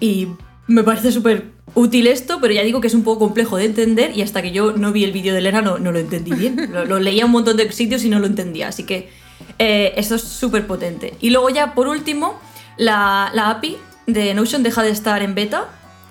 [0.00, 0.28] Y
[0.66, 4.16] me parece súper útil esto, pero ya digo que es un poco complejo de entender
[4.16, 6.68] y hasta que yo no vi el vídeo de Elena no, no lo entendí bien.
[6.72, 9.10] Lo, lo leía un montón de sitios y no lo entendía, así que
[9.58, 11.14] eh, esto es súper potente.
[11.20, 12.38] Y luego ya, por último,
[12.76, 15.68] la, la API de Notion deja de estar en beta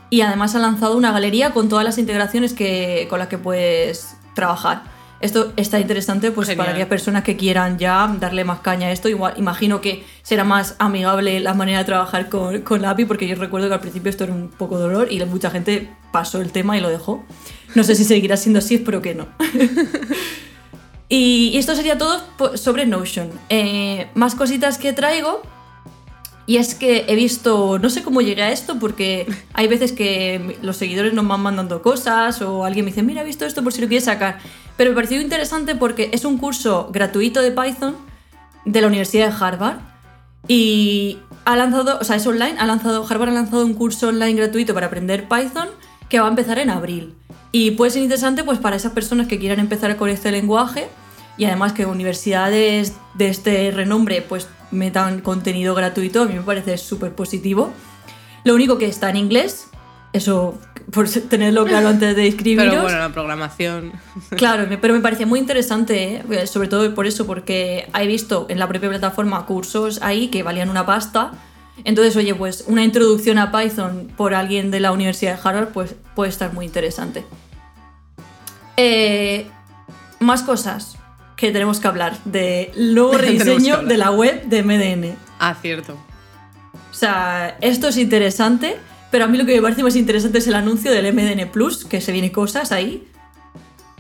[0.10, 4.16] y además ha lanzado una galería con todas las integraciones que, con las que puedes
[4.36, 4.84] trabajar.
[5.24, 6.58] Esto está interesante pues Genial.
[6.58, 9.08] para aquellas personas que quieran ya darle más caña a esto.
[9.08, 13.26] Igual, imagino que será más amigable la manera de trabajar con, con la API, porque
[13.26, 16.52] yo recuerdo que al principio esto era un poco dolor y mucha gente pasó el
[16.52, 17.24] tema y lo dejó.
[17.74, 19.30] No sé si seguirá siendo así, espero que no.
[21.08, 22.22] y, y esto sería todo
[22.58, 23.32] sobre Notion.
[23.48, 25.42] Eh, más cositas que traigo.
[26.46, 30.58] Y es que he visto, no sé cómo llegué a esto, porque hay veces que
[30.62, 33.72] los seguidores nos van mandando cosas o alguien me dice, mira, he visto esto por
[33.72, 34.40] si lo quieres sacar.
[34.78, 37.96] Pero me pareció interesante porque es un curso gratuito de Python
[38.66, 39.78] de la Universidad de Harvard
[40.48, 44.34] y ha lanzado, o sea, es online, ha lanzado, Harvard ha lanzado un curso online
[44.34, 45.70] gratuito para aprender Python
[46.10, 47.16] que va a empezar en abril.
[47.52, 50.88] Y puede ser interesante pues para esas personas que quieran empezar con este lenguaje
[51.38, 56.78] y además que universidades de este renombre pues metan contenido gratuito, a mí me parece
[56.78, 57.72] súper positivo.
[58.44, 59.68] Lo único que está en inglés,
[60.14, 60.58] eso
[60.92, 62.70] por tenerlo claro antes de escribiros.
[62.70, 63.94] Pero bueno, la programación.
[64.36, 66.48] Claro, pero me parece muy interesante, ¿eh?
[66.48, 70.70] sobre todo por eso, porque he visto en la propia plataforma cursos ahí que valían
[70.70, 71.32] una pasta.
[71.84, 75.96] Entonces, oye, pues una introducción a Python por alguien de la Universidad de Harvard pues,
[76.16, 77.26] puede estar muy interesante.
[78.78, 79.48] Eh,
[80.20, 80.98] más cosas
[81.36, 85.18] que tenemos que hablar del nuevo rediseño de la web de MDN.
[85.40, 85.98] Ah, cierto.
[86.92, 88.78] O sea, esto es interesante,
[89.14, 91.86] pero a mí lo que me parece más interesante es el anuncio del MDN Plus,
[91.86, 93.08] que se viene cosas ahí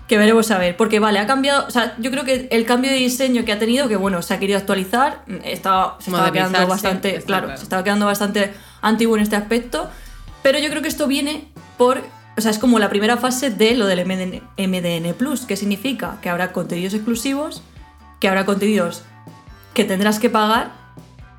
[0.08, 0.76] que veremos a ver.
[0.76, 3.60] Porque vale, ha cambiado, o sea, yo creo que el cambio de diseño que ha
[3.60, 7.46] tenido, que bueno, se ha querido actualizar, mm, estaba, se estaba quedando bastante, está claro,
[7.46, 7.58] claro.
[7.60, 9.88] se estaba quedando bastante antiguo en este aspecto,
[10.42, 11.48] pero yo creo que esto viene
[11.78, 12.02] por,
[12.36, 16.18] o sea, es como la primera fase de lo del MDN, MDN Plus, que significa
[16.24, 17.62] que habrá contenidos exclusivos,
[18.20, 19.04] que habrá contenidos
[19.76, 20.72] que tendrás que pagar,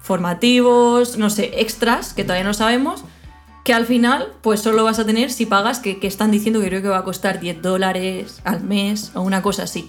[0.00, 3.02] formativos, no sé, extras, que todavía no sabemos,
[3.64, 6.68] que al final pues solo vas a tener si pagas, que, que están diciendo que
[6.68, 9.88] creo que va a costar 10 dólares al mes o una cosa así.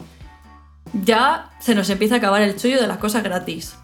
[0.94, 3.76] Ya se nos empieza a acabar el chollo de las cosas gratis.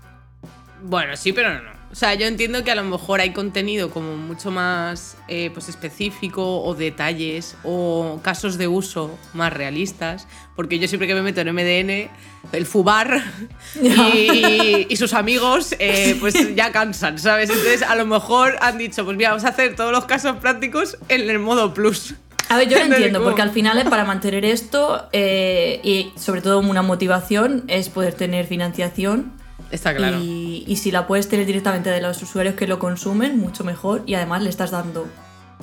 [0.81, 1.80] Bueno, sí, pero no.
[1.91, 5.67] O sea, yo entiendo que a lo mejor hay contenido como mucho más eh, pues
[5.67, 10.25] específico o detalles o casos de uso más realistas,
[10.55, 12.09] porque yo siempre que me meto en MDN,
[12.53, 13.21] el FUBAR
[13.81, 17.49] y, y sus amigos eh, pues ya cansan, ¿sabes?
[17.49, 20.97] Entonces a lo mejor han dicho, pues mira, vamos a hacer todos los casos prácticos
[21.09, 22.15] en el modo plus.
[22.47, 26.41] A ver, yo lo entiendo, porque al final es para mantener esto eh, y sobre
[26.41, 29.40] todo una motivación es poder tener financiación
[29.71, 30.17] Está claro.
[30.19, 34.03] y, y si la puedes tener directamente de los usuarios que lo consumen, mucho mejor
[34.05, 35.07] y además le estás dando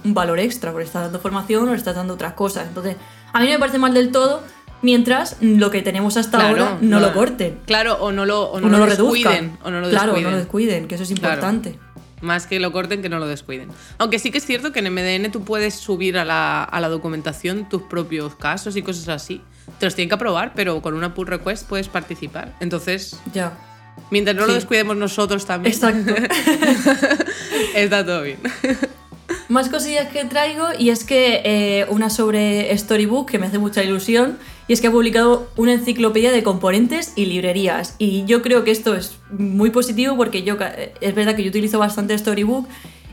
[0.05, 2.69] un valor extra, porque le estás dando formación o le estás dando otras cosas.
[2.69, 2.97] Entonces,
[3.33, 4.43] a mí no me parece mal del todo
[4.81, 7.59] mientras lo que tenemos hasta Claro, ahora no, lo corten.
[7.67, 9.59] Claro, o no lo, o O no no, lo lo descuiden.
[9.65, 10.25] O no lo claro, descuiden.
[10.25, 11.35] no lo descuiden, que eso es Claro.
[11.35, 11.79] importante.
[12.21, 13.69] Más que lo corten, que no lo descuiden.
[13.99, 16.89] Aunque sí que es cierto que en MDN tú puedes subir a la, a la
[16.89, 19.41] documentación tus propios casos y cosas así.
[19.79, 22.55] Te los tienen que aprobar, pero con una pull request puedes participar.
[22.61, 23.53] Entonces, Ya.
[24.11, 26.15] Mientras no lo descuidemos nosotros también, Exacto.
[27.75, 28.39] está todo bien.
[29.49, 33.83] Más cosillas que traigo y es que eh, una sobre Storybook que me hace mucha
[33.83, 38.65] ilusión y es que ha publicado una enciclopedia de componentes y librerías y yo creo
[38.65, 40.57] que esto es muy positivo porque yo
[41.01, 42.69] es verdad que yo utilizo bastante Storybook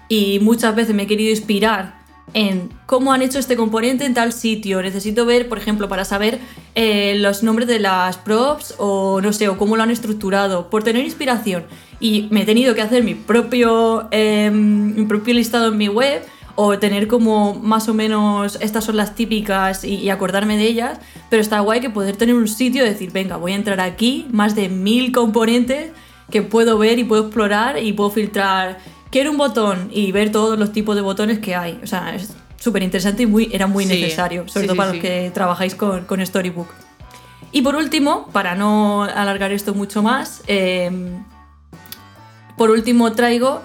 [0.09, 4.33] y muchas veces me he querido inspirar en cómo han hecho este componente en tal
[4.33, 4.81] sitio.
[4.81, 6.39] Necesito ver, por ejemplo, para saber
[6.75, 10.83] eh, los nombres de las props o no sé, o cómo lo han estructurado, por
[10.83, 11.65] tener inspiración.
[11.99, 16.23] Y me he tenido que hacer mi propio, eh, mi propio listado en mi web
[16.55, 20.99] o tener como más o menos estas son las típicas y, y acordarme de ellas,
[21.29, 24.25] pero está guay que poder tener un sitio y decir, venga, voy a entrar aquí,
[24.31, 25.91] más de mil componentes
[26.31, 28.79] que puedo ver y puedo explorar y puedo filtrar,
[29.15, 31.79] quiero un botón y ver todos los tipos de botones que hay.
[31.81, 34.91] O sea, es súper interesante y muy, era muy Sí, necesario, sobre sí, todo para
[34.91, 36.67] los que trabajáis con, con Storybook.
[37.53, 40.91] Y por último, para no alargar esto mucho más, eh,
[42.57, 43.61] por último traigo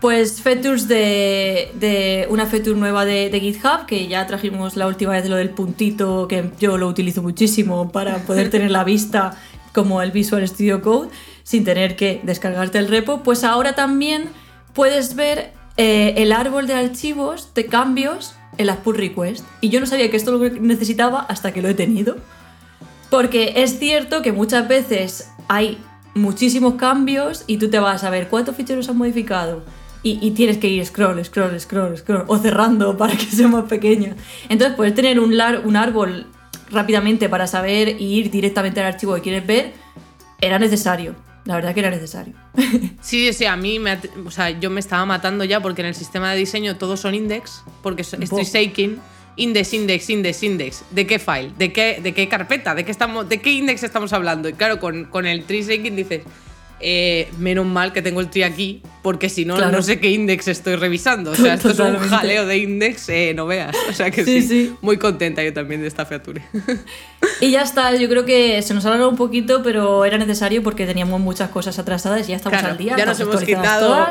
[0.00, 5.12] pues features de, de una feature nueva de, de, GitHub, que ya trajimos la última
[5.12, 9.36] vez lo del puntito, que yo lo utilizo muchísimo para poder tener la vista
[9.72, 11.10] como el Visual Studio Code,
[11.44, 13.22] sin tener que descargarte el repo.
[13.22, 14.30] Pues ahora también
[14.78, 19.44] puedes ver eh, el árbol de archivos de cambios en las pull request.
[19.60, 22.18] Y yo no sabía que esto lo necesitaba hasta que lo he tenido.
[23.10, 25.78] Porque es cierto que muchas veces hay
[26.14, 29.64] muchísimos cambios y tú te vas a ver cuántos ficheros han modificado
[30.04, 34.14] y, tienes que ir scroll, scroll, scroll, scroll o cerrando para que sea más pequeña.
[34.48, 36.26] Entonces puedes tener un, un árbol
[36.70, 39.72] rápidamente para saber y ir directamente al archivo que quieres ver,
[40.40, 41.16] era necesario.
[41.44, 42.34] La verdad que era necesario.
[43.00, 45.94] Sí, sí, a mí me, o sea, yo me estaba matando ya porque en el
[45.94, 49.00] sistema de diseño todos son index, porque estoy shaking
[49.38, 50.84] index, index, index, index.
[50.90, 51.52] ¿De qué file?
[51.56, 52.74] ¿De qué, de qué carpeta?
[52.74, 54.48] ¿De qué, estamos, ¿De qué index estamos hablando?
[54.48, 56.22] Y claro, con, con el tree shaking dices,
[56.80, 60.48] eh, menos mal que tengo el tree aquí, porque si no, no sé qué index
[60.48, 61.32] estoy revisando.
[61.32, 63.76] O sea, esto es un jaleo de index, eh, no veas.
[63.88, 66.42] O sea que sí, muy contenta yo también de esta feature.
[67.40, 70.62] Y ya está, yo creo que se nos ha alargado un poquito, pero era necesario
[70.62, 72.96] porque teníamos muchas cosas atrasadas y ya estamos al día.
[72.96, 74.08] Ya nos hemos quitado.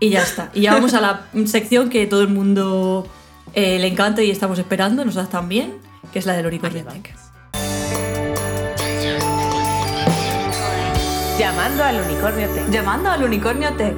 [0.00, 0.50] y ya está.
[0.54, 3.06] Y ya vamos a la sección que todo el mundo
[3.54, 5.74] eh, le encanta y estamos esperando, nos da también,
[6.12, 6.84] que es la del Unicornio
[11.60, 12.70] Llamando al Unicornio Tech.
[12.70, 13.96] Llamando al Unicornio Tech.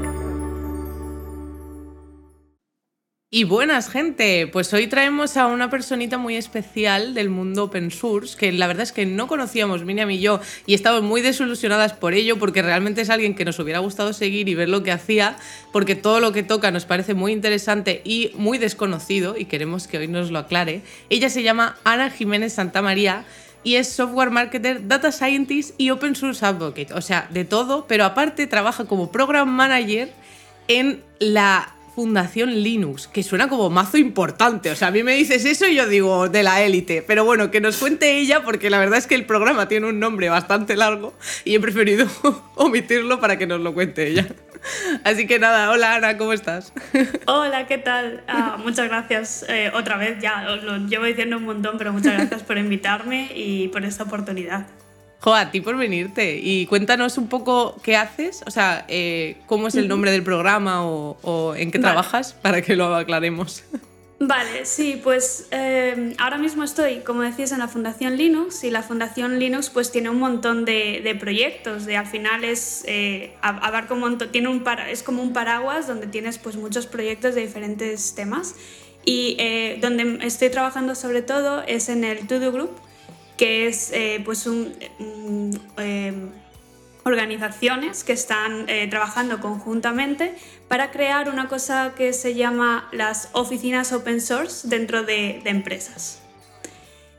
[3.31, 4.49] Y buenas, gente.
[4.49, 8.83] Pues hoy traemos a una personita muy especial del mundo open source, que la verdad
[8.83, 13.01] es que no conocíamos, Miriam y yo, y estamos muy desilusionadas por ello, porque realmente
[13.01, 15.37] es alguien que nos hubiera gustado seguir y ver lo que hacía,
[15.73, 19.99] porque todo lo que toca nos parece muy interesante y muy desconocido, y queremos que
[19.99, 20.83] hoy nos lo aclare.
[21.11, 23.25] Ella se llama Ana Jiménez Santamaría
[23.65, 26.93] y es software marketer, data scientist y open source advocate.
[26.95, 30.13] O sea, de todo, pero aparte trabaja como program manager
[30.69, 34.71] en la Fundación Linux, que suena como mazo importante.
[34.71, 37.03] O sea, a mí me dices eso y yo digo de la élite.
[37.07, 40.01] Pero bueno, que nos cuente ella, porque la verdad es que el programa tiene un
[40.01, 41.13] nombre bastante largo
[41.45, 42.07] y he preferido
[42.57, 44.27] omitirlo para que nos lo cuente ella.
[45.05, 46.73] Así que nada, hola Ana, ¿cómo estás?
[47.27, 48.23] Hola, ¿qué tal?
[48.29, 52.43] Ah, muchas gracias eh, otra vez, ya lo llevo diciendo un montón, pero muchas gracias
[52.43, 54.67] por invitarme y por esta oportunidad.
[55.21, 56.41] Jo, a ti por venirte.
[56.43, 60.85] Y cuéntanos un poco qué haces, o sea, eh, cómo es el nombre del programa
[60.85, 63.63] o, en qué trabajas para que lo aclaremos.
[64.25, 68.85] Vale, sí, pues eh, ahora mismo estoy, como decís, en la Fundación Linux y la
[68.85, 74.01] Fundación Linux pues tiene un montón de, proyectos, de al final es, eh, abarca un
[74.01, 78.15] montón, tiene un para, es como un paraguas donde tienes pues muchos proyectos de diferentes
[78.15, 78.55] temas
[79.05, 82.71] y eh, donde estoy trabajando sobre todo es en el To Do Group,
[83.37, 84.73] que es eh, pues un,
[87.05, 90.35] organizaciones que están eh, trabajando conjuntamente
[90.69, 96.21] para crear una cosa que se llama las oficinas open source dentro de, empresas.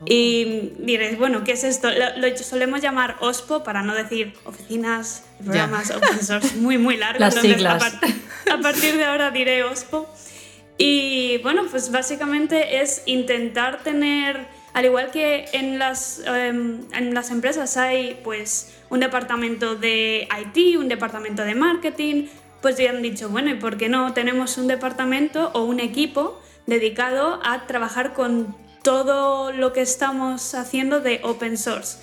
[0.06, 1.88] Y diréis, bueno, ¿qué es esto?
[1.90, 7.20] Lo, solemos llamar OSPO para no decir oficinas, programas open source muy, muy largos.
[7.20, 7.82] Las siglas.
[7.82, 10.08] A, a, partir de ahora diré OSPO.
[10.76, 17.30] Y bueno, pues básicamente es intentar tener al igual que en las, em, en las
[17.30, 22.26] empresas hay pues, un departamento de IT, un departamento de marketing,
[22.60, 26.40] pues ya han dicho, bueno, ¿y por qué no tenemos un departamento o un equipo
[26.66, 31.98] dedicado a trabajar con todo lo que estamos haciendo de open source?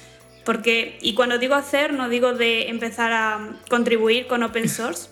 [0.46, 5.10] Porque, y cuando digo hacer, no digo de empezar a contribuir con open source,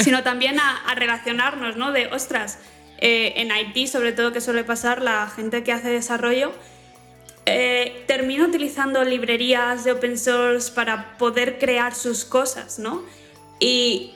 [0.00, 1.92] sino también a, relacionarnos, ¿no?
[1.92, 2.58] De, ostras,
[2.98, 6.52] eh, en IT sobre todo que suele pasar, la gente que hace desarrollo
[7.50, 13.02] eh, termina utilizando librerías de open source para poder crear sus cosas, ¿no?
[13.58, 14.14] Y,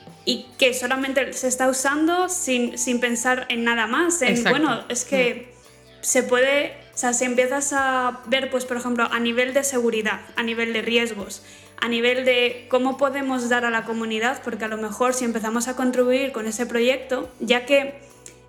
[0.57, 4.23] que solamente se está usando sin, pensar en nada más.
[4.23, 6.03] En, bueno, es que mm.
[6.03, 10.21] se puede, o sea, si empiezas a ver, pues, por ejemplo, a nivel de seguridad,
[10.35, 11.43] a nivel de riesgos,
[11.79, 15.67] a nivel de cómo podemos dar a la comunidad, porque a lo mejor si empezamos
[15.67, 17.93] a contribuir con ese proyecto, ya que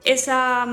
[0.05, 0.67] esa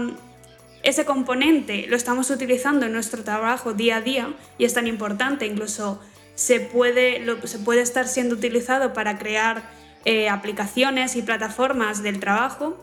[0.83, 5.45] ese componente lo estamos utilizando en nuestro trabajo día a día y es tan importante,
[5.45, 5.99] incluso
[6.35, 9.63] se puede, se puede estar siendo utilizado para crear
[10.03, 12.77] eh, aplicaciones y plataformas del trabajo,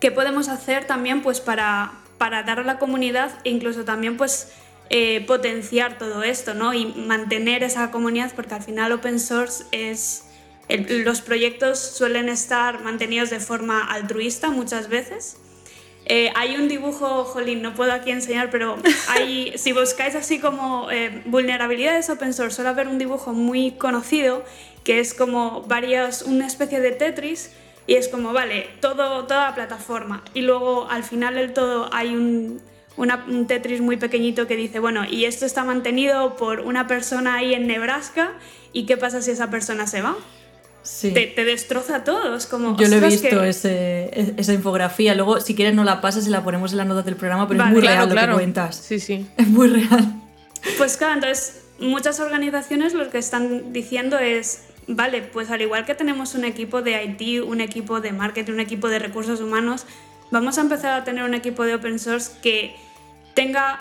[0.00, 4.52] ¿qué podemos hacer también pues, para, para dar a la comunidad e incluso también pues,
[4.88, 6.72] eh, potenciar todo esto ¿no?
[6.72, 8.32] y mantener esa comunidad?
[8.34, 10.24] Porque al final open source es...
[10.68, 15.36] los proyectos suelen estar mantenidos de forma altruista muchas veces
[16.10, 18.76] Eh, hay un dibujo, jolín, no puedo aquí enseñar, pero
[19.08, 24.42] hay, si buscáis así como eh, vulnerabilidades open source, suele haber un dibujo muy conocido
[24.84, 27.52] que es como varias, una especie de Tetris
[27.86, 30.22] y es como, vale, todo, toda la plataforma.
[30.34, 32.60] Y luego al final del todo hay un,
[32.96, 37.34] una- un Tetris muy pequeñito que dice, bueno, y esto está mantenido por una persona
[37.36, 38.32] ahí en Nebraska
[38.72, 40.16] y qué pasa si esa persona se va.
[40.88, 41.12] Sí.
[41.12, 42.76] Te, te destroza todo, es como...
[42.76, 45.14] Yo lo he "Ostras, visto que- ese- e- esa infografía.
[45.14, 47.58] Luego, si quieres, no la pasas y la ponemos en las notas del programa, pero
[47.58, 47.70] Vale.
[47.70, 48.32] es muy Claro, real lo claro.
[48.32, 48.76] que cuentas.
[48.76, 49.26] Sí, sí.
[49.36, 50.14] Es muy real.
[50.76, 55.94] Pues claro, entonces muchas organizaciones lo que están diciendo es, vale, pues al igual que
[55.94, 59.84] tenemos un equipo de IT, un equipo de marketing, un equipo de recursos humanos,
[60.32, 62.74] vamos a empezar a tener un equipo de open source que
[63.34, 63.78] tenga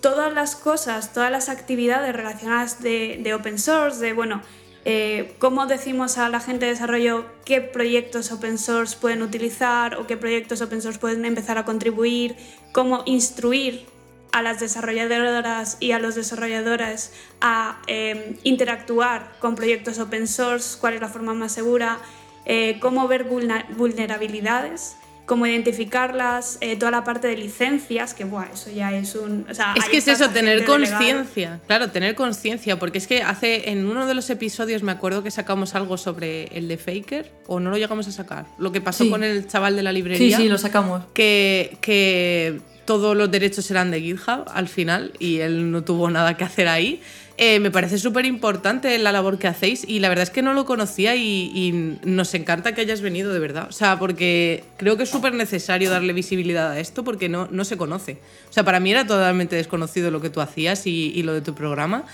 [0.00, 4.42] todas las cosas, todas las actividades relacionadas de, de open source, de, bueno,
[4.88, 10.06] eh, cómo decimos a la gente de desarrollo qué proyectos open source pueden utilizar o
[10.06, 12.36] qué proyectos open source pueden empezar a contribuir,
[12.70, 13.84] cómo instruir
[14.30, 20.94] a las desarrolladoras y a los desarrolladores a eh, interactuar con proyectos open source, cuál
[20.94, 21.98] es la forma más segura,
[22.44, 28.70] eh, cómo ver vulnerabilidades, cómo identificarlas, eh, toda la parte de licencias, que buah, eso
[28.70, 29.44] ya es un...
[29.50, 31.60] o sea, Es que es eso, tener conciencia.
[31.66, 35.30] Claro, tener conciencia, porque es que hace en uno de los episodios me acuerdo que
[35.30, 38.46] sacamos algo sobre el de Faker, o no lo llegamos a sacar.
[38.58, 39.10] Lo que pasó Sí.
[39.10, 40.36] con el chaval de la Sí, librería.
[40.36, 41.02] sí, lo sacamos.
[41.12, 46.36] que, que todos los derechos eran de GitHub al final y él no tuvo nada
[46.36, 47.00] que hacer ahí.
[47.38, 50.54] Eh, me parece súper importante la labor que hacéis y la verdad es que no
[50.54, 53.66] lo conocía y, nos encanta que hayas venido de verdad.
[53.68, 57.64] O sea, porque creo que es súper necesario darle visibilidad a esto porque no, no
[57.64, 58.18] se conoce.
[58.48, 61.54] O sea, para mí era totalmente desconocido lo que tú hacías y, lo de tu
[61.54, 62.04] programa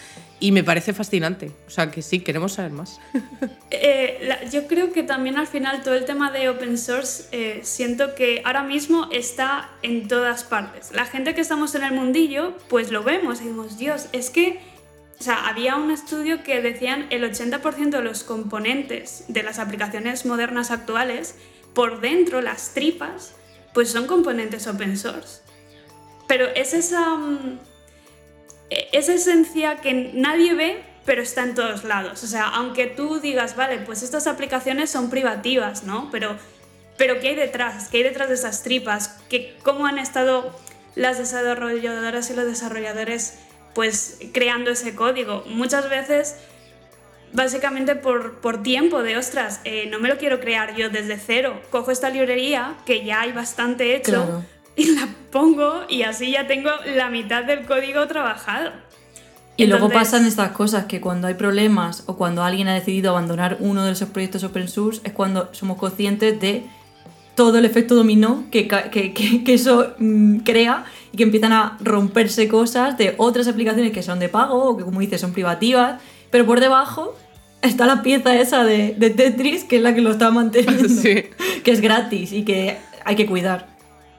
[0.40, 1.52] y me parece fascinante.
[1.66, 2.98] O sea, que sí, queremos saber más.
[3.74, 8.14] Eh, yo creo que también al final todo el tema de open source eh, siento
[8.14, 10.92] que ahora mismo está en todas partes.
[10.92, 14.60] La gente que estamos en el mundillo, pues lo vemos y decimos, Dios, es que,
[15.18, 20.26] o sea, había un estudio que decían el 80% de los componentes de las aplicaciones
[20.26, 21.36] modernas actuales,
[21.74, 23.34] por dentro, las tripas,
[23.72, 25.40] pues son componentes open source.
[26.26, 27.16] Pero es esa...
[27.16, 27.58] mm,
[28.70, 32.22] eh, esa esencia que nadie ve, pero está en todos lados.
[32.24, 36.10] O sea, aunque tú digas, vale, pues estas aplicaciones son privativas, ¿no?
[36.10, 36.36] Pero,
[36.96, 37.88] pero ¿qué hay detrás?
[37.88, 39.20] ¿Qué hay detrás de esas tripas?
[39.28, 40.58] ¿Qué, ¿Cómo han estado
[40.94, 43.38] las desarrolladoras y los desarrolladores
[43.74, 45.44] pues creando ese código?
[45.46, 46.36] Muchas veces
[47.32, 51.60] básicamente por, por tiempo de, ostras, eh, no me lo quiero crear yo desde cero.
[51.70, 54.44] Cojo esta librería que ya hay bastante hecho Claro.
[54.76, 58.70] y la pongo y así ya tengo la mitad del código trabajado.
[59.56, 63.58] Y luego pasan estas cosas que cuando hay problemas o cuando alguien ha decidido abandonar
[63.60, 66.64] uno de esos proyectos open source es cuando somos conscientes de
[67.34, 72.48] todo el efecto dominó que, que- que eso mm, crea y que empiezan a romperse
[72.48, 76.00] cosas de otras aplicaciones que son de pago o que como dices son privativas,
[76.30, 77.14] pero por debajo
[77.60, 81.24] está la pieza esa de, de Tetris que es la que lo está manteniendo, Sí.
[81.62, 83.70] que es gratis y que hay que cuidar.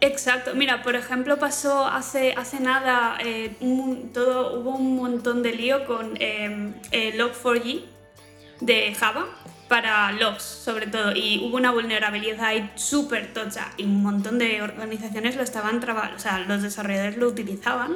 [0.01, 5.53] Exacto, mira, por ejemplo, pasó hace, hace nada, eh, un- todo, hubo un montón de
[5.53, 7.81] lío con eh, eh, Log4j
[8.59, 9.25] de Java
[9.73, 14.61] para logs, sobre todo, y hubo una vulnerabilidad ahí súper tocha y un montón de
[14.61, 17.95] organizaciones lo estaban trabajando, o sea, los desarrolladores lo utilizaban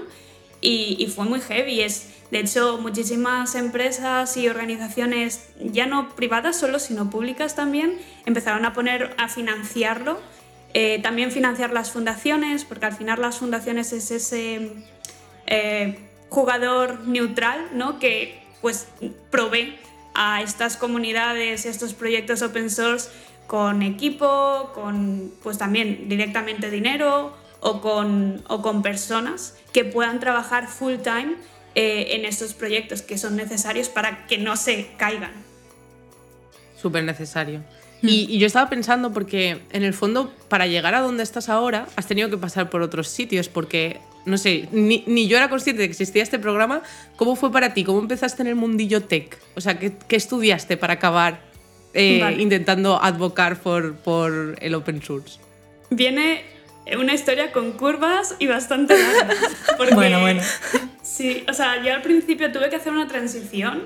[0.59, 1.81] y, y fue muy heavy.
[1.81, 8.65] Es, de hecho, muchísimas empresas y organizaciones, ya no privadas solo, sino públicas también, empezaron
[8.65, 10.19] a poner a financiarlo.
[10.73, 14.71] Eh, también financiar las fundaciones, porque al final las fundaciones es ese
[15.45, 15.99] eh,
[16.29, 17.99] jugador neutral ¿no?
[17.99, 18.87] que pues
[19.29, 19.77] provee
[20.17, 23.09] a estas comunidades y a estos proyectos open source
[23.45, 30.67] con equipo, con pues también directamente dinero o con, o con personas que puedan trabajar
[30.67, 31.35] full time
[31.75, 35.31] eh, en estos proyectos que son necesarios para que no se caigan.
[36.81, 37.63] Súper necesario.
[38.01, 41.87] Y, y yo estaba pensando porque en el fondo para llegar a donde estás ahora
[41.95, 45.81] has tenido que pasar por otros sitios porque, no sé, ni, ni yo era consciente
[45.81, 46.81] de que existía este programa.
[47.15, 47.83] ¿Cómo fue para ti?
[47.83, 49.37] ¿Cómo empezaste en el mundillo tech?
[49.55, 51.41] O sea, ¿qué, qué estudiaste para acabar
[51.93, 52.41] eh, Vale.
[52.41, 55.39] intentando advocar por, por el open source?
[55.89, 56.43] Viene
[56.99, 59.33] una historia con curvas y bastante larga.
[59.77, 60.41] porque- Bueno, bueno.
[61.01, 63.83] Sí, o sea, yo al principio tuve que hacer una transición.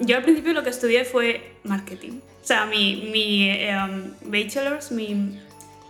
[0.00, 2.20] Yo al principio lo que estudié fue marketing.
[2.42, 5.38] O sea, mi, mi um, bachelor's, mi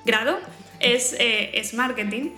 [0.05, 0.39] grado,
[0.81, 2.31] es, eh, es marketing.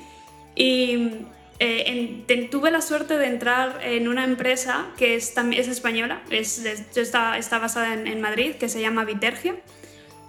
[0.55, 1.13] Y
[1.59, 6.65] eh, en- tuve la suerte de entrar en una empresa que es, es española, es,
[6.97, 9.55] está, está basada en, en Madrid, que se llama Vitergia.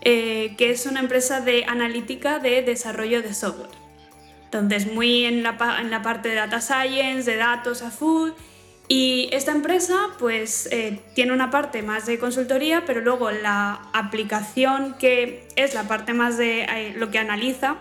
[0.04, 3.70] eh, que es una empresa de analítica de desarrollo de software.
[4.46, 8.32] Entonces, muy en la, en la parte de data science, de datos a full.
[8.88, 14.96] Y esta empresa, pues, eh, tiene una parte más de consultoría, pero luego la aplicación,
[14.98, 17.78] que es la parte más de eh, lo que analiza,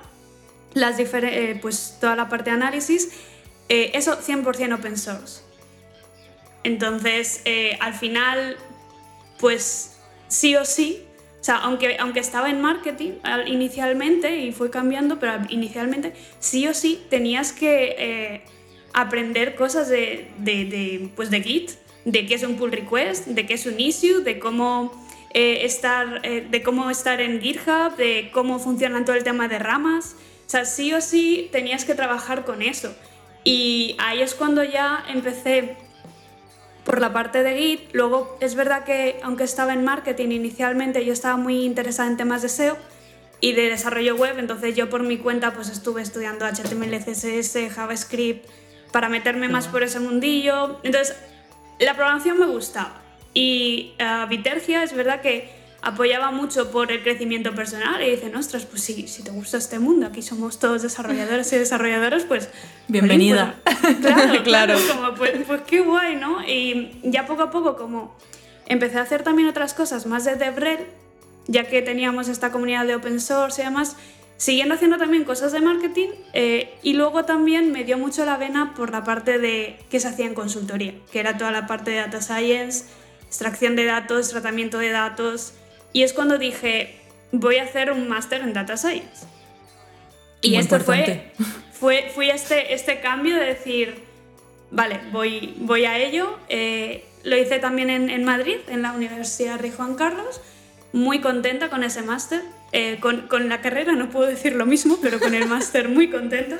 [0.75, 3.11] las eh, pues toda la parte de análisis,
[3.69, 5.43] eh, eso 100% open source.
[6.65, 8.57] Entonces, eh, al final,
[9.39, 9.97] pues
[10.29, 11.03] sí o sí,
[11.41, 16.13] o sea, aunque, aunque estaba en marketing al- inicialmente y fue cambiando, pero al- inicialmente
[16.39, 18.43] sí o sí tenías que eh,
[18.93, 21.71] aprender cosas de, de, de, pues de Git,
[22.05, 24.93] de qué es un pull request, de qué es un issue, de cómo,
[25.33, 29.59] eh, estar, eh, de cómo estar en GitHub, de cómo funciona todo el tema de
[29.59, 30.17] ramas.
[30.51, 32.93] O sea, sí o sí tenías que trabajar con eso.
[33.45, 35.77] Y ahí es cuando ya empecé
[36.83, 37.91] por la parte de Git.
[37.93, 42.43] Luego es verdad que aunque estaba en marketing inicialmente, yo estaba muy interesada en temas
[42.43, 42.77] de SEO
[43.41, 48.45] y de desarrollo web, entonces yo por mi cuenta pues estuve estudiando HTML, CSS, JavaScript
[48.91, 50.81] para meterme más por ese mundillo.
[50.83, 51.15] Entonces
[51.79, 53.01] la programación me gustaba
[53.35, 58.67] y uh, Vitergia es verdad que apoyaba mucho por el crecimiento personal y dicen, ostras,
[58.67, 62.51] pues sí, si te gusta este mundo, aquí somos todos desarrolladores y desarrolladoras, pues...
[62.89, 63.57] Bienvenida.
[63.65, 64.43] pues, claro, Claro.
[64.45, 64.79] claro.
[64.89, 66.43] como, pues, pues qué guay, ¿no?
[66.47, 68.15] Y ya poco a poco como
[68.67, 70.87] empecé a hacer también otras cosas más de DevRel,
[71.47, 73.97] ya que teníamos esta comunidad de open source y demás,
[74.37, 78.75] siguiendo haciendo también cosas de marketing eh, y luego también me dio mucho la vena
[78.75, 81.97] por la parte de que se hacía en consultoría, que era toda la parte de
[81.99, 82.85] data science,
[83.27, 85.55] extracción de datos, tratamiento de datos
[85.93, 87.01] y es cuando dije
[87.33, 89.27] voy a hacer un máster en data science.
[90.41, 91.33] Y Muy esto importante.
[91.37, 94.03] fue, fue, fui este, este cambio de decir,
[94.71, 96.39] vale, voy, voy a ello.
[96.49, 100.41] Eh, lo hice también en, en Madrid, en la Universidad Rey Juan Carlos,
[100.93, 102.43] muy contenta con ese máster.
[102.73, 106.09] Eh, con, con, la carrera no puedo decir lo mismo, pero con el máster muy
[106.09, 106.59] contenta.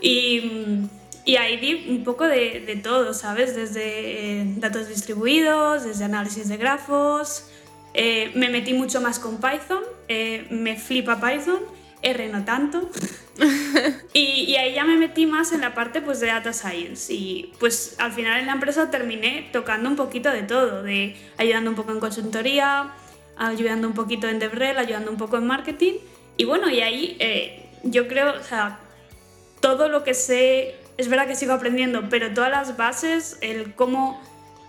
[0.00, 0.86] Y,
[1.24, 3.56] y, ahí di un poco de, de todo, ¿sabes?
[3.56, 7.46] Desde eh, datos distribuidos, desde análisis de grafos.
[7.94, 11.60] Eh, me metí mucho más con Python, eh, me flipa Python,
[12.02, 12.90] R no tanto.
[14.12, 17.12] y, y, ahí ya me metí más en la parte pues, de data science.
[17.12, 21.70] Y pues al final en la empresa terminé tocando un poquito de todo, de ayudando
[21.70, 22.92] un poco en consultoría,
[23.36, 25.94] ayudando un poquito en DevRel, ayudando un poco en marketing.
[26.36, 28.80] Y bueno, y ahí eh, yo creo, o sea,
[29.60, 34.20] todo lo que sé, es verdad que sigo aprendiendo, pero todas las bases, el cómo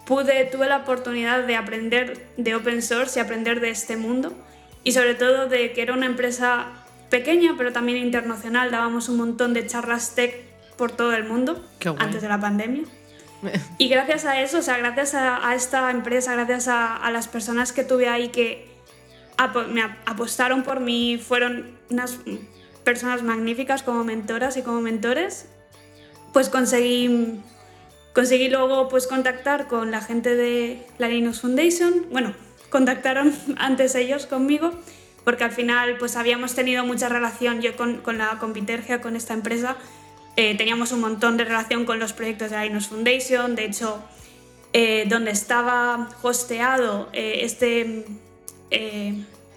[0.06, 4.34] pude, tuve la oportunidad de aprender de open source y aprender de este mundo.
[4.84, 6.68] Y sobre todo de que era una empresa
[7.10, 8.72] pequeña, pero también internacional.
[8.72, 10.36] Dábamos un montón de charlas tech
[10.78, 11.64] por todo el mundo
[12.00, 12.84] antes de la pandemia.
[13.78, 17.28] Y gracias a eso, o sea, gracias a, a esta empresa, gracias a, a, las
[17.28, 18.70] personas que tuve ahí que
[19.38, 22.20] ap me apostaron por mí, fueron unas
[22.86, 25.50] personas magníficas como mentoras y como mentores,
[26.32, 27.42] pues conseguí,
[28.14, 32.06] conseguí luego pues contactar con la gente de la Linux Foundation.
[32.12, 32.34] Bueno,
[32.70, 34.72] contactaron antes ellos conmigo
[35.24, 39.16] porque al final pues habíamos tenido mucha relación yo con, con la con Vitergia, con
[39.16, 39.78] esta empresa,
[40.36, 44.04] eh, teníamos un montón de relación con los proyectos de la Linux Foundation, de hecho
[44.74, 48.06] eh, donde estaba hosteado eh, este,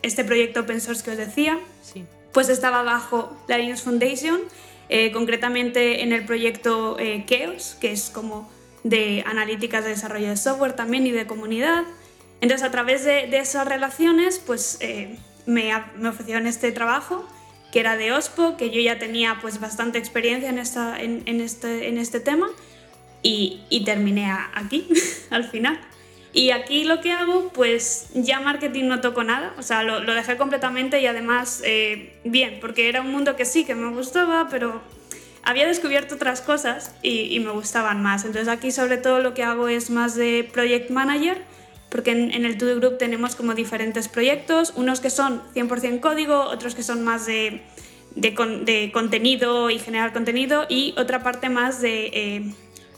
[0.03, 2.05] este proyecto open source que os decía, sí.
[2.33, 4.41] pues estaba bajo la Linux Foundation,
[4.89, 8.51] eh, concretamente en el proyecto Chaos, que es como
[8.85, 11.85] de analíticas de desarrollo de software también y de comunidad.
[12.41, 14.79] Entonces a través de, esas relaciones pues
[15.47, 17.27] me, me ofrecieron este trabajo
[17.73, 21.89] que era de OSPO, que yo ya tenía pues bastante experiencia en, esta, en, este,
[21.89, 22.49] en este tema
[23.23, 24.89] y, terminé aquí
[25.31, 25.79] al final.
[26.37, 30.15] Y aquí lo que hago, pues ya marketing no toco nada, o sea, lo, lo
[30.15, 34.47] dejé completamente y además eh, bien, porque era un mundo que sí, que me gustaba,
[34.51, 34.83] pero
[35.43, 38.27] había descubierto otras cosas y, y me gustaban más.
[38.27, 41.39] Entonces aquí sobre todo lo que hago es más de project manager,
[41.89, 46.39] porque en, en el To Group tenemos como diferentes proyectos, unos que son 100% código,
[46.39, 47.63] otros que son más de,
[48.15, 52.55] de, con, de, contenido y generar contenido, y otra parte más de, eh,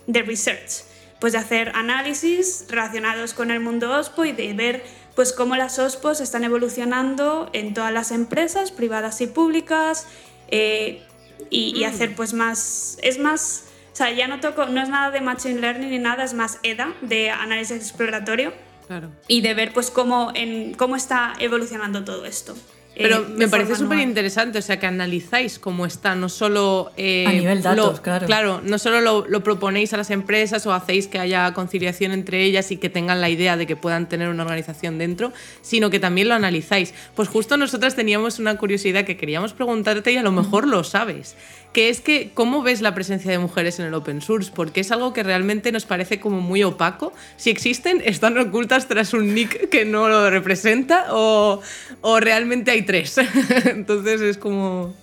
[0.09, 0.82] de research,
[1.20, 5.78] pues de hacer análisis relacionados con el mundo OSPO y de ver pues cómo las
[5.78, 10.06] OSPOs están evolucionando en todas las empresas, privadas y públicas,
[10.48, 11.02] eh,
[11.50, 12.98] y, y, hacer pues más...
[13.02, 13.64] Es más...
[13.92, 16.60] O sea, ya no toco, no es nada de Machine Learning ni nada, es más
[16.62, 18.52] EDA, de análisis exploratorio.
[18.86, 19.10] Claro.
[19.26, 22.54] Y de ver pues cómo, en, cómo está evolucionando todo esto.
[22.99, 26.90] Pero eh, me parece súper interesante, o sea, que analizáis cómo está, no solo...
[26.96, 28.26] eh, A nivel datos, lo- claro.
[28.26, 32.42] Claro, no solo lo, lo proponéis a las empresas o hacéis que haya conciliación entre
[32.42, 35.32] ellas y que tengan la idea de que puedan tener una organización dentro,
[35.62, 36.92] sino que también lo analizáis.
[37.14, 41.36] Pues justo nosotras teníamos una curiosidad que queríamos preguntarte y a lo mejor lo sabes,
[41.72, 44.90] que es que cómo ves la presencia de mujeres en el open source, porque es
[44.90, 47.12] algo que realmente nos parece como muy opaco.
[47.36, 51.60] Si existen, están ocultas tras un nick que no lo representa o,
[52.00, 53.18] o realmente hay tres.
[53.66, 54.94] Entonces es como...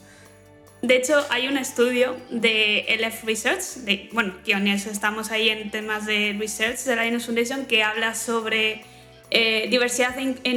[0.82, 6.06] De hecho, hay un estudio de LF Research, de, bueno, quienes estamos ahí en temas
[6.06, 8.84] de research de la Linux Foundation, que habla sobre
[9.38, 10.52] eh, diversidad en, e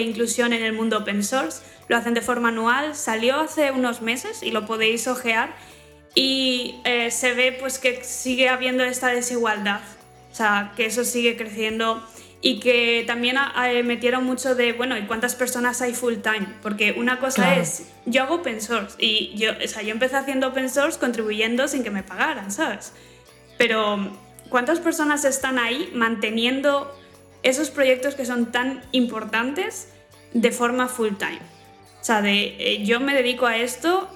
[0.00, 1.60] inclusión en el mundo open source.
[1.88, 5.54] Lo hacen de forma anual, salió hace unos meses y lo podéis ojear.
[6.14, 9.80] Y eh, se ve pues, que sigue habiendo esta desigualdad,
[10.32, 12.02] o sea, que eso sigue creciendo
[12.40, 13.52] y que también a-
[13.84, 16.46] metieron mucho de, bueno, ¿y cuántas personas hay full time?
[16.62, 17.62] Porque una cosa Claro.
[17.62, 21.66] es, yo hago open source y yo, o sea, yo empecé haciendo open source contribuyendo
[21.68, 22.92] sin que me pagaran, ¿sabes?
[23.58, 24.10] Pero
[24.50, 26.96] ¿cuántas personas están ahí manteniendo
[27.42, 29.88] esos proyectos que son tan importantes
[30.32, 31.40] de forma full time?
[32.00, 34.08] O sea, de eh, yo me dedico a esto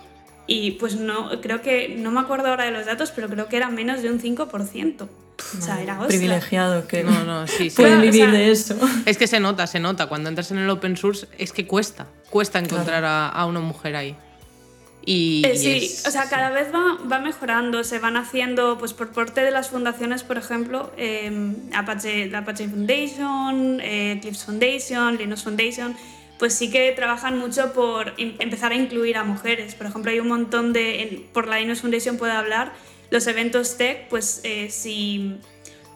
[0.46, 3.56] y pues no, creo que, no me acuerdo ahora de los datos, pero creo que
[3.56, 5.02] era menos de un 5%.
[5.58, 6.08] O sea, era hostia.
[6.08, 7.76] Privilegiado que No, no, sí, sí.
[7.76, 8.76] pueden Claro, o vivir sea, de eso.
[9.06, 10.06] Es que se nota, se nota.
[10.06, 13.96] Cuando entras en el open source es que cuesta, cuesta encontrar a, a una mujer
[13.96, 14.16] ahí.
[15.04, 18.78] Y, Eh, y sí, es- o sea, cada vez va, va mejorando, se van haciendo,
[18.78, 24.44] pues por parte de las fundaciones, por ejemplo, eh, Apache, la Apache Foundation, eh, Eclipse
[24.46, 25.96] Foundation, Linux Foundation,
[26.38, 29.74] pues sí que trabajan mucho por em- empezar a incluir a mujeres.
[29.74, 32.72] Por ejemplo, hay un montón de, en- por la Linux Foundation puedo hablar,
[33.10, 35.36] los eventos tech, pues eh, si,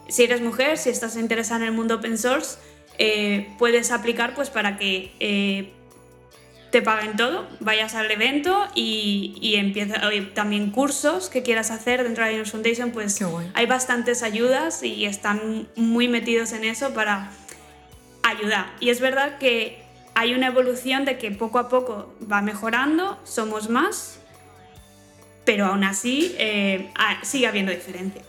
[0.08, 2.58] si eres mujer, si estás interesada en el mundo open source,
[2.98, 5.12] eh, puedes aplicar pues para que
[6.70, 12.02] te paguen todo, vayas al evento y, y empieza oye, también cursos que quieras hacer
[12.02, 13.18] dentro de la Linux Foundation, pues
[13.54, 17.30] hay bastantes ayudas y están muy metidos en eso para
[18.22, 18.66] ayudar.
[18.80, 23.68] Y es verdad que hay una evolución de que poco a poco va mejorando, somos
[23.68, 24.18] más,
[25.44, 28.22] pero aún así eh, ah, sigue habiendo diferencia.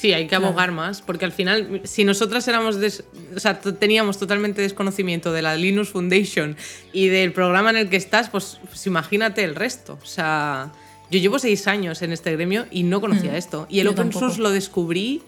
[0.00, 0.46] Sí, hay que Claro.
[0.46, 3.04] abogar más, porque al final, si nosotras éramos des-
[3.36, 6.56] o sea, teníamos totalmente desconocimiento de la Linux Foundation
[6.92, 9.98] y del programa en el que estás, pues, pues imagínate el resto.
[10.02, 10.72] O sea,
[11.10, 13.66] yo llevo seis años en este gremio y no conocía Mm, esto.
[13.68, 14.26] Y el yo open tampoco.
[14.26, 15.20] source lo descubrí,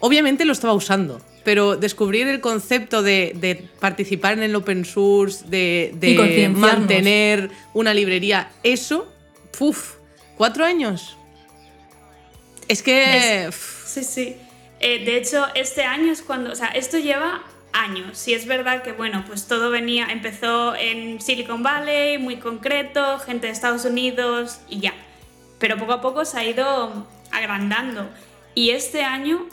[0.00, 5.44] obviamente lo estaba usando, pero descubrir el concepto de, de participar en el open source,
[5.48, 9.10] de, de mantener una librería, eso,
[9.58, 9.94] ¡puf!
[10.36, 11.16] ¿Cuatro años?
[12.68, 13.46] Es que...
[13.46, 13.54] Es-
[13.86, 14.36] Sí, sí.
[14.80, 17.42] Eh, de hecho, este año es cuando, o sea, esto lleva
[17.72, 18.16] años.
[18.18, 23.46] Sí es verdad que, bueno, pues todo venía, empezó en Silicon Valley, muy concreto, gente
[23.48, 24.94] de Estados Unidos y ya.
[25.58, 28.08] Pero poco a poco se ha ido agrandando.
[28.54, 29.46] Y este año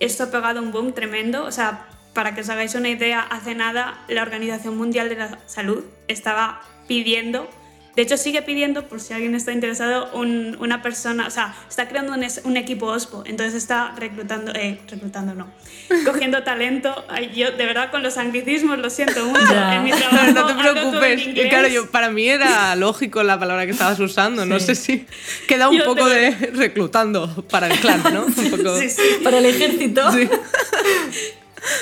[0.00, 1.44] esto ha pegado un boom tremendo.
[1.44, 5.38] O sea, para que os hagáis una idea, hace nada la Organización Mundial de la
[5.46, 7.50] Salud estaba pidiendo,
[7.96, 11.86] de hecho sigue pidiendo, por si alguien está interesado, un- una persona, o sea, está
[11.88, 12.12] creando
[12.44, 15.48] un, equipo OSPO, entonces está reclutando, eh, reclutando no,
[16.04, 17.04] cogiendo talento.
[17.08, 19.54] Ay, yo de verdad con los anglicismos lo siento mucho.
[19.72, 21.48] En mi trabajo no te en preocupes.
[21.48, 24.44] Claro, yo, para mí era lógico la palabra que estabas usando.
[24.44, 25.06] No sé si
[25.46, 28.24] queda un Yo poco de de reclutando para el clan, ¿no?
[28.26, 29.02] Un poco- Sí, sí.
[29.22, 30.10] Para el ejército.
[30.12, 30.28] Sí.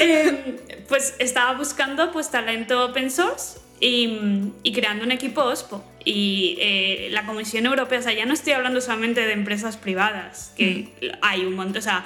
[0.00, 5.84] Eh, pues estaba buscando pues talento open source y, y creando un equipo OSPO.
[6.04, 10.52] Y eh, la Comisión Europea, o sea, ya no estoy hablando solamente de empresas privadas,
[10.56, 10.88] que
[11.20, 12.04] hay un montón, o sea,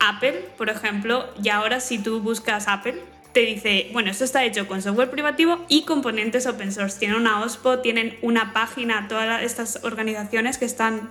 [0.00, 2.96] Apple, por ejemplo, y ahora si tú buscas Apple,
[3.32, 6.98] te dice, bueno, esto está hecho con software privativo y componentes open source.
[6.98, 11.10] Tienen una OSPO, tienen una página, todas estas organizaciones que están,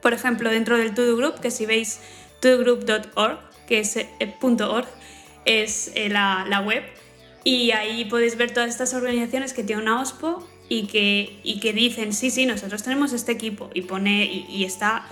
[0.00, 2.00] por ejemplo, dentro del To-Do Group, que si veis
[2.40, 4.08] todogroup.org, que es eh,
[4.40, 4.88] punto .org,
[5.44, 6.84] es eh, la, la web,
[7.46, 11.72] y ahí podéis ver todas estas organizaciones que tienen una OSPO y que, y que
[11.72, 15.06] dicen, sí, sí, nosotros tenemos este equipo, y pone, y, está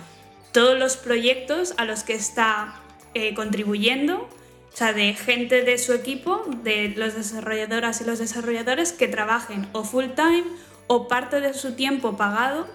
[0.50, 2.82] todos los proyectos a los que está
[3.14, 8.92] eh, contribuyendo, o sea, de gente de su equipo, de los desarrolladoras y los desarrolladores
[8.92, 10.42] que trabajen o full time
[10.88, 12.66] o parte de su tiempo pagado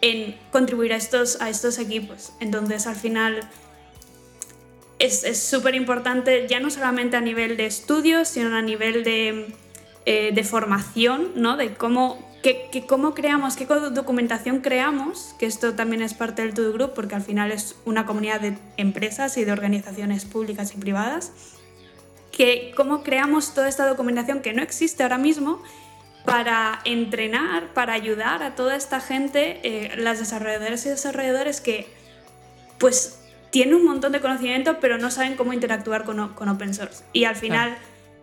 [0.00, 2.32] en contribuir a estos, a estos equipos.
[2.40, 3.48] Entonces, al final,
[5.04, 9.54] es súper importante, ya no solamente a nivel de estudios, sino a nivel de,
[10.06, 11.56] eh, de formación, ¿no?
[11.56, 16.54] De cómo, qué, qué- cómo creamos, qué documentación creamos, que esto también es parte del
[16.54, 20.74] To Do Group, porque al final es una comunidad de empresas y de organizaciones públicas
[20.74, 21.32] y privadas,
[22.30, 25.62] que cómo creamos toda esta documentación que no existe ahora mismo
[26.24, 31.86] para entrenar, para ayudar a toda esta gente, eh, las desarrolladoras y desarrolladores que
[32.78, 33.20] pues
[33.54, 37.04] tienen un montón de conocimiento pero no saben cómo interactuar con, con open source.
[37.12, 37.76] Y al final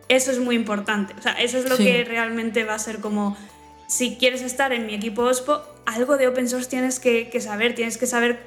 [0.09, 1.13] eso es muy importante.
[1.17, 1.85] O sea, eso es lo Sí.
[1.85, 3.37] que realmente va a ser como,
[3.87, 7.75] si quieres estar en mi equipo OSPO, algo de open source tienes que, que saber,
[7.75, 8.41] tienes que saber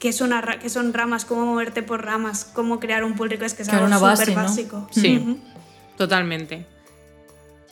[0.00, 3.62] qué, son, qué son ramas, cómo moverte por ramas, cómo crear un pull request, que
[3.62, 4.34] es Claro, algo súper ¿no?
[4.34, 4.88] básico.
[4.90, 5.38] Sí.
[5.96, 6.66] Totalmente.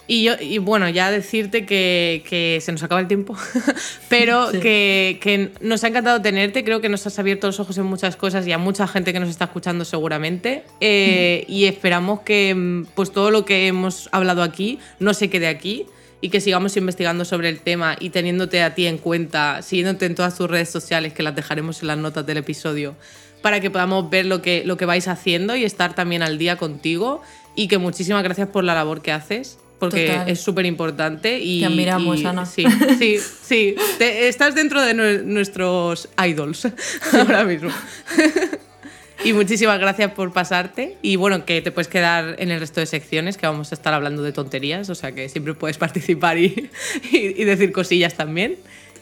[0.07, 3.35] Y, yo, y bueno, ya decirte que, que se nos acaba el tiempo,
[4.09, 4.61] pero Sí.
[4.61, 8.17] que, que nos ha encantado tenerte, creo que nos has abierto los ojos en muchas
[8.17, 12.87] cosas y a mucha gente que nos está escuchando seguramente, Eh, y esperamos que mm,
[12.95, 15.87] pues todo lo que hemos hablado aquí no se quede aquí
[16.21, 20.15] y que sigamos investigando sobre el tema y teniéndote a ti en cuenta, siguiéndote en
[20.15, 22.95] todas tus redes sociales, que las dejaremos en las notas del episodio,
[23.43, 26.57] para que podamos ver lo que, lo que vais haciendo y estar también al día
[26.57, 27.21] contigo.
[27.57, 29.59] Y que muchísimas gracias por la labor que haces,
[29.91, 30.29] porque Total.
[30.29, 31.39] es súper importante.
[31.41, 32.47] Y, Te admiramos, y- Ana.
[32.47, 32.65] Sí,
[32.99, 33.75] sí, sí.
[33.99, 36.69] Te- estás dentro de nue- nuestros idols
[37.13, 37.71] ahora mismo.
[39.25, 40.99] Y muchísimas gracias por pasarte.
[41.01, 43.95] Y bueno, que te puedes quedar en el resto de secciones, que vamos a estar
[43.95, 46.71] hablando de tonterías, o sea que siempre puedes participar y,
[47.11, 48.57] y- y decir cosillas también.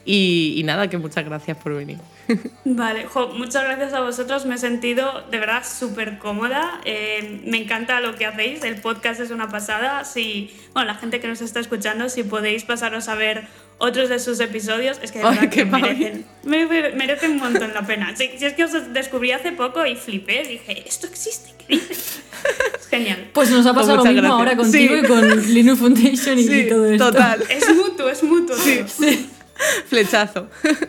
[0.05, 1.99] Y, y nada, que muchas gracias por venir.
[2.65, 4.47] Vale, jo, muchas gracias a vosotros.
[4.47, 6.81] Me he sentido de verdad súper cómoda.
[6.85, 8.65] Eh, me encanta lo que hacéis.
[8.65, 10.05] El podcast es una pasada.
[10.05, 13.45] Si, bueno, la gente que nos está escuchando, si podéis pasaros a ver
[13.79, 17.33] otros de sus episodios, es que de Ay, verdad qué que merecen, me- me- merecen
[17.33, 18.15] un montón la pena.
[18.17, 21.51] Si, si es que os descubrí hace poco y flipé, dije, ¿esto existe?
[21.59, 22.23] ¿Qué dices?
[22.81, 23.31] Es genial.
[23.33, 24.39] Pues nos ha Pues pasado lo muchas mismo gracias.
[24.39, 25.01] ahora contigo Sí.
[25.01, 27.13] y con Linux Foundation y, y todo esto.
[27.13, 27.45] total.
[27.49, 28.57] Es mutuo, es mutuo.
[28.57, 29.07] todo.
[29.87, 30.49] Flechazo.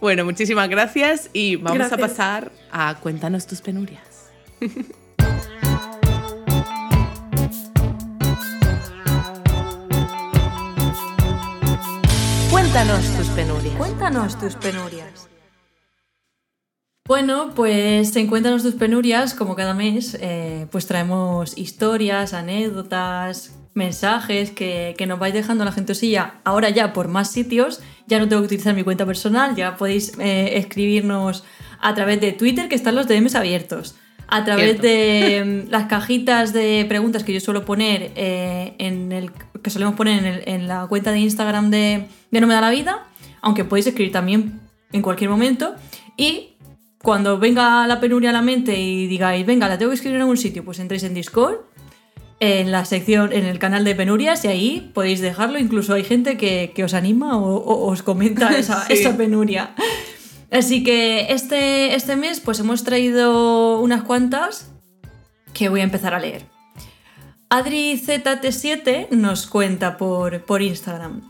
[0.00, 1.98] Bueno, muchísimas gracias y vamos Gracias.
[1.98, 4.30] a pasar a cuéntanos tus penurias.
[12.50, 13.76] Cuéntanos tus penurias.
[13.76, 15.28] Cuéntanos tus penurias.
[17.06, 23.52] Bueno, pues en Cuéntanos tus penurias, como cada mes, eh, pues traemos historias, anécdotas,
[23.84, 26.34] mensajes que, que nos vais dejando la gentosilla.
[26.44, 30.12] Ahora ya por más sitios, ya no tengo que utilizar mi cuenta personal, ya podéis
[30.18, 31.42] eh, escribirnos
[31.80, 33.96] a través de Twitter, que están los DMs abiertos.
[34.32, 34.82] A través Cierto.
[34.86, 39.94] de mm, las cajitas de preguntas que yo suelo poner eh, en el que solemos
[39.96, 43.06] poner en, el- en la cuenta de Instagram de, de No me da la vida,
[43.42, 44.60] aunque podéis escribir también
[44.92, 45.74] en cualquier momento.
[46.16, 46.50] Y
[47.02, 50.22] cuando venga la penuria a la mente y digáis, venga, la tengo que escribir en
[50.22, 51.56] algún sitio, pues entréis en Discord,
[52.40, 55.58] en la sección, en el canal de penurias, y ahí podéis dejarlo.
[55.58, 58.94] Incluso hay gente que, que os anima o, o os comenta esa, Sí.
[58.94, 59.74] esa penuria.
[60.50, 64.70] Así que este, este mes pues hemos traído unas cuantas
[65.52, 66.46] que voy a empezar a leer.
[67.50, 71.22] AdriZT7 nos cuenta por, por Instagram.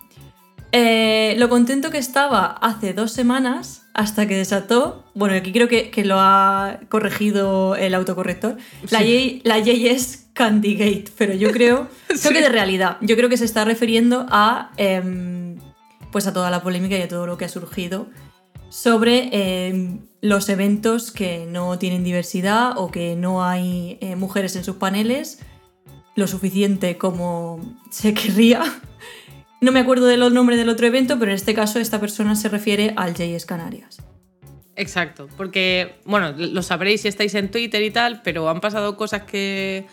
[0.73, 5.91] Eh, lo contento que estaba hace dos semanas hasta que desató, bueno, aquí creo que,
[5.91, 8.57] que lo ha corregido el autocorrector,
[8.91, 13.37] la, J, la JS Candygate, pero yo creo, creo que de realidad, yo creo que
[13.37, 15.59] se está refiriendo a, em,
[16.11, 18.09] pues a toda la polémica y a todo lo que ha surgido
[18.71, 24.65] sobre em, los eventos que no tienen diversidad o que no hay eh, mujeres en
[24.65, 25.41] sus paneles
[26.17, 27.61] lo suficiente como
[27.91, 28.63] se querría.
[29.61, 32.49] No me acuerdo del nombre del otro evento, pero en este caso esta persona se
[32.49, 33.99] refiere al JS Canarias.
[34.75, 39.25] Exacto, porque, bueno, lo sabréis si estáis en Twitter y tal, pero han pasado cosas
[39.25, 39.87] que,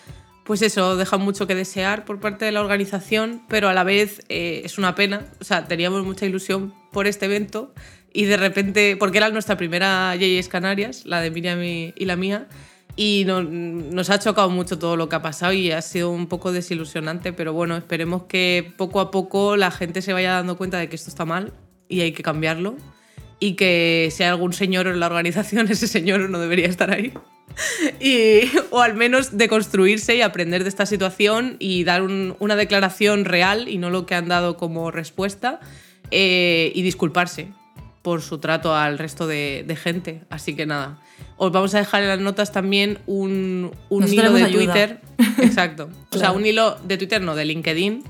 [0.48, 4.22] pues eso, dejan mucho que desear por parte de la organización, pero a la vez
[4.30, 5.26] eh, es una pena.
[5.39, 7.74] O sea, teníamos mucha ilusión por este evento
[8.14, 12.16] y de repente, porque era nuestra primera JS Canarias, la de Miriam y, y la
[12.16, 12.48] mía,
[12.95, 16.28] y no- nos ha chocado mucho todo lo que ha pasado y ha sido un
[16.28, 20.78] poco desilusionante, pero bueno, esperemos que poco a poco la gente se vaya dando cuenta
[20.80, 21.54] de que esto está mal
[21.89, 22.76] y hay que cambiarlo
[23.39, 27.14] y que si hay algún señor en la organización, ese señor no debería estar ahí.
[28.00, 33.26] Y, o al menos deconstruirse y aprender de esta situación y dar un- una declaración
[33.26, 35.60] real y no lo que han dado como respuesta
[36.12, 37.50] eh, y disculparse
[38.04, 40.22] por su trato al resto de, de gente.
[40.30, 41.02] Así que nada,
[41.36, 44.64] os vamos a dejar en las notas también un, un Nos hilo de ayuda.
[44.74, 45.02] Twitter.
[45.41, 45.89] Exacto.
[46.12, 48.04] O sea, un hilo de Twitter, no, de LinkedIn,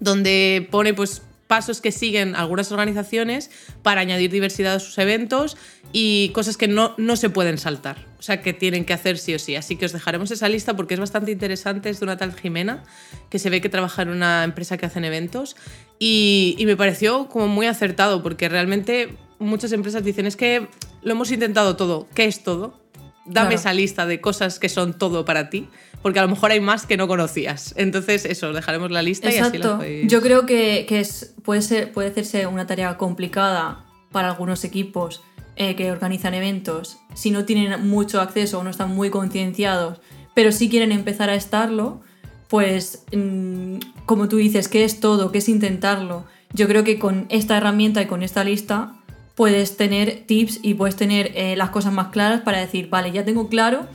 [0.00, 1.22] donde pone pues
[1.54, 3.48] pasos que siguen algunas organizaciones
[3.84, 5.56] para añadir diversidad a sus eventos
[5.92, 9.36] y cosas que no, no se pueden saltar, o sea, que tienen que hacer sí
[9.36, 9.54] o sí.
[9.54, 12.82] Así que os dejaremos esa lista porque es bastante interesante, es de una tal Jimena,
[13.30, 15.54] que se ve que trabaja en una empresa que hacen eventos
[16.00, 20.66] y, me pareció como muy acertado porque realmente muchas empresas dicen es que
[21.02, 22.83] lo hemos intentado todo, ¿qué es todo?
[23.24, 23.54] Dame Claro.
[23.56, 25.68] esa lista de cosas que son todo para ti,
[26.02, 27.74] porque a lo mejor hay más que no conocías.
[27.76, 29.78] Entonces, eso, os dejaremos la lista y así Exacto.
[29.78, 30.10] podéis...
[30.10, 35.22] Yo creo que, que es, puede, ser, puede hacerse una tarea complicada para algunos equipos
[35.56, 40.00] eh, que organizan eventos si no tienen mucho acceso o no están muy concienciados,
[40.34, 42.02] pero sí quieren empezar a estarlo,
[42.48, 45.32] pues mm, como tú dices, ¿qué es todo?
[45.32, 46.24] ¿Qué es intentarlo?
[46.52, 48.94] Yo creo que con esta herramienta y con esta lista
[49.34, 53.24] puedes tener tips y puedes tener eh, las cosas más claras para decir, vale, ya
[53.24, 53.86] tengo claro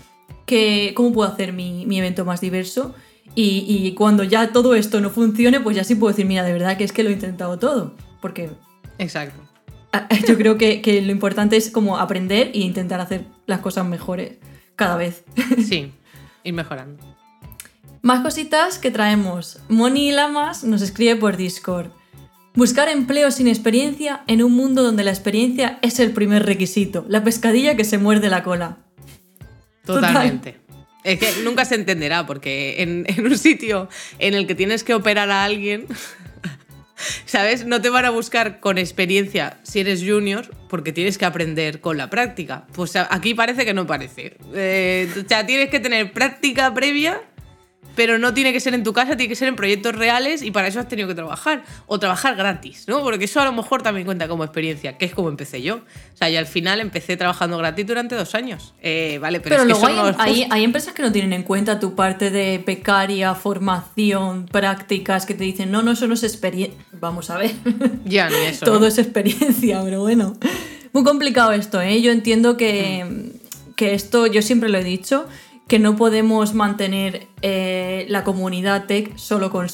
[0.46, 2.94] que, cómo puedo hacer mi, mi evento más diverso
[3.36, 6.54] y, y cuando ya todo esto no funcione, pues ya sí puedo decir, mira, de
[6.54, 7.96] verdad que es que lo he intentado todo.
[8.22, 8.50] Porque
[8.98, 9.42] Exacto.
[9.94, 13.86] ah, yo creo que, que lo importante es como aprender e intentar hacer las cosas
[13.86, 14.38] mejores
[14.76, 15.24] cada vez.
[15.66, 15.92] Sí,
[16.44, 17.04] ir mejorando.
[18.02, 19.60] Más cositas que traemos.
[19.68, 21.92] Moni Lamas nos escribe por Discord.
[22.60, 27.24] Buscar empleo sin experiencia en un mundo donde la experiencia es el primer requisito, la
[27.24, 28.80] pescadilla que se muerde la cola.
[29.86, 30.10] Total.
[30.10, 30.60] Totalmente.
[31.06, 33.88] Es que nunca se entenderá, porque en, un sitio
[34.18, 35.86] en el que tienes que operar a alguien,
[37.26, 37.66] ¿sabes?
[37.66, 41.96] No te van a buscar con experiencia si eres junior, porque tienes que aprender con
[41.96, 42.68] la práctica.
[42.74, 44.36] Pues aquí parece que no parece.
[44.54, 47.22] Eh, o sea, tienes que tener práctica previa,
[48.00, 50.52] pero no tiene que ser en tu casa, tiene que ser en proyectos reales y
[50.52, 51.66] para eso has tenido que trabajar.
[51.86, 53.04] O trabajar gratis, ¿no?
[53.04, 55.76] Porque eso a lo mejor también cuenta como experiencia, que es como empecé yo.
[56.14, 58.74] O sea, y al final empecé trabajando gratis durante dos años.
[58.82, 61.34] Eh, vale, pero, Pero, es que luego eso hay, no hay- empresas que no tienen
[61.34, 66.14] en cuenta tu parte de becaria, formación, prácticas, que te dicen, no, no, eso no
[66.14, 66.80] es experiencia.
[66.94, 67.52] Vamos a ver.
[68.06, 68.64] Ya, ni eso.
[68.66, 68.86] Todo ¿no?
[68.88, 70.38] es experiencia, pero bueno.
[70.94, 72.02] Muy complicado esto, ¿eh?
[72.02, 73.76] Yo entiendo que, Mm.
[73.76, 75.28] que esto, yo siempre lo he dicho,
[75.70, 79.68] que no podemos mantener eh, la comunidad tech solo con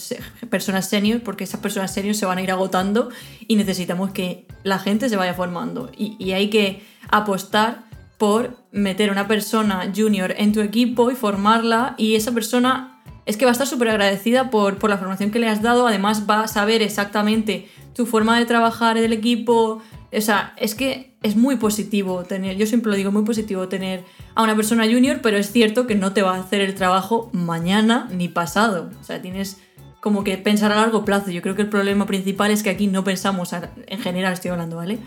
[0.49, 3.09] personas senior, porque esas personas senior se van a ir agotando
[3.47, 5.89] y necesitamos que la gente se vaya formando.
[5.97, 7.85] Y, hay que apostar
[8.17, 13.45] por meter una persona junior en tu equipo y formarla y esa persona es que
[13.45, 16.41] va a estar súper agradecida por, por la formación que le has dado, además va
[16.41, 19.81] a saber exactamente tu forma de trabajar en el equipo,
[20.11, 24.03] o sea, es que es muy positivo tener, yo siempre lo digo, muy positivo tener
[24.35, 27.29] a una persona junior, pero es cierto que no te va a hacer el trabajo
[27.33, 29.61] mañana ni pasado, o sea, tienes
[30.01, 31.31] como que pensar a largo plazo.
[31.31, 34.75] Yo creo que el problema principal es que aquí no pensamos, en general estoy hablando,
[34.75, 34.99] ¿vale?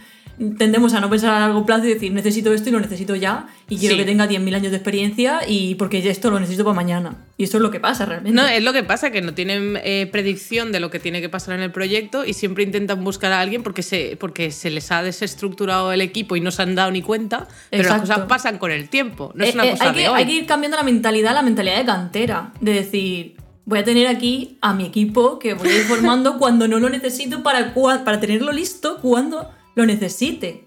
[0.57, 3.49] Tendemos a no pensar a largo plazo y decir, necesito esto y lo necesito ya,
[3.69, 4.01] y quiero Sí.
[4.01, 7.17] que tenga 10.000 años de experiencia y porque esto lo necesito para mañana.
[7.37, 8.35] Y eso es lo que pasa realmente.
[8.41, 11.29] No, es lo que pasa, que no tienen eh, predicción de lo que tiene que
[11.29, 14.91] pasar en el proyecto y siempre intentan buscar a alguien porque se, porque se les
[14.93, 18.59] ha desestructurado el equipo y no se han dado ni cuenta, pero las cosas pasan
[18.59, 20.19] con el tiempo, no es Eh, una eh, cosa hay, que, de hoy.
[20.19, 22.53] hay que ir cambiando la mentalidad, la mentalidad de cantera.
[22.61, 26.69] De decir, voy a tener aquí a mi equipo que voy a ir formando cuando
[26.69, 30.65] no lo necesito para, para tenerlo listo cuando lo necesite.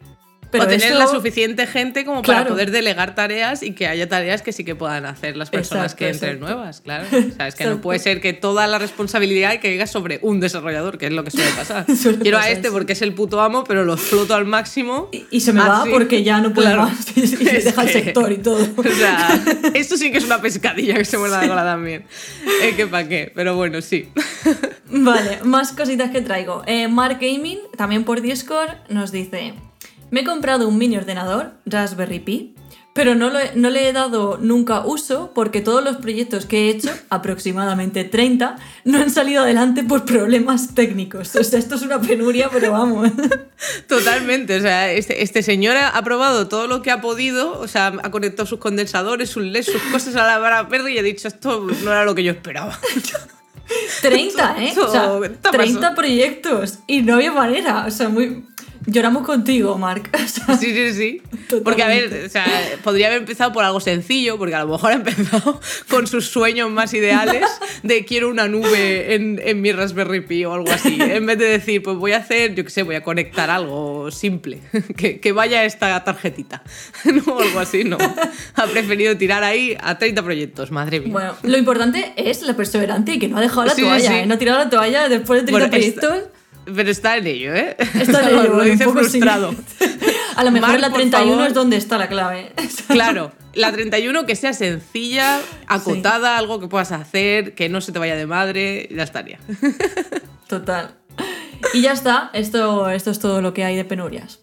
[0.52, 4.08] Pero o tener eso- la suficiente gente como para poder delegar tareas y que haya
[4.10, 6.54] tareas que sí que puedan hacer las personas Exacto, que entren exacto.
[6.56, 7.06] nuevas, claro.
[7.32, 10.98] O sea, es que no puede ser que toda la responsabilidad caiga sobre un desarrollador,
[10.98, 11.86] que es lo que suele pasar.
[11.96, 12.74] Suele Quiero a este sí.
[12.74, 15.10] porque es el puto amo, pero lo exploto al máximo.
[15.12, 15.92] Y, y se me va Así.
[15.92, 16.84] porque ya no puedo Claro.
[16.84, 17.06] más.
[17.18, 18.68] Y se deja el sector y todo.
[18.76, 19.42] O sea,
[19.74, 22.06] esto sí que es una pescadilla que se muerde la cola también.
[22.64, 24.10] Eh, que pa' qué, pero bueno, sí.
[24.90, 26.64] Vale, más cositas que traigo.
[26.66, 29.54] Eh, Mark Gaming, también por Discord, nos dice:
[30.12, 32.56] Me he comprado un mini ordenador, Raspberry Pi,
[32.94, 36.66] pero no, lo he- no le he dado nunca uso porque todos los proyectos que
[36.66, 41.34] he hecho, aproximadamente 30, no han salido adelante por problemas técnicos.
[41.38, 43.10] O sea, esto es una penuria, pero vamos.
[43.88, 47.88] Totalmente, o sea, este, este señor ha probado todo lo que ha podido, o sea,
[48.04, 51.66] ha conectado sus condensadores, sus LEDs, sus cosas a la Raspberry y ha dicho, esto
[51.84, 52.78] no era lo que yo esperaba.
[54.02, 54.74] 30, ¿eh?
[54.80, 55.96] O sea, Esto- esto 30 pasó.
[55.96, 57.86] proyectos y no había manera.
[57.88, 58.46] O sea, muy.
[58.88, 60.10] Lloramos contigo, Mark.
[60.14, 61.22] O sea, Sí, sí, sí.
[61.64, 62.26] Porque, a ver, Totalmente.
[62.26, 62.46] o sea,
[62.84, 65.60] podría haber empezado por algo sencillo, porque a lo mejor ha empezado
[65.90, 67.46] con sus sueños más ideales
[67.84, 70.98] de quiero una nube en, en mi Raspberry Pi o algo así.
[71.00, 74.10] En vez de decir, pues voy a hacer, yo qué sé, voy a conectar algo
[74.12, 74.62] simple,
[74.98, 76.64] que, que vaya esta tarjetita.
[77.12, 77.98] No, algo así, no.
[78.56, 81.12] Ha preferido tirar ahí a 30 proyectos, madre mía.
[81.12, 84.16] Bueno, lo importante es la perseverancia y que no ha dejado la Sí, toalla, sí.
[84.18, 84.26] ¿eh?
[84.26, 86.32] No ha tirado la toalla después de 30 Bueno, esta- proyectos.
[86.66, 87.76] Pero está en ello, ¿eh?
[87.96, 89.10] Está en ello, Lo bueno, un dice poco sí.
[89.10, 89.56] frustrado.
[90.36, 91.48] A lo mejor la por 31 favor.
[91.48, 92.54] es donde está la clave.
[92.88, 98.00] Claro, la 31 que sea sencilla, acotada, algo que puedas hacer, que no se te
[98.00, 99.40] vaya de madre, ya estaría.
[100.48, 100.96] Total.
[101.74, 104.40] Y ya está, esto, esto es todo lo que hay de penurias.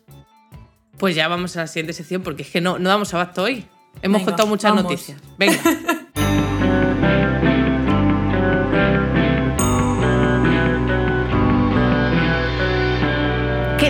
[0.99, 3.67] Pues ya vamos a la siguiente sección porque es que no, no damos abasto hoy.
[4.03, 4.85] Hemos Venga, contado muchas vamos.
[4.85, 5.21] noticias.
[5.39, 5.59] Venga.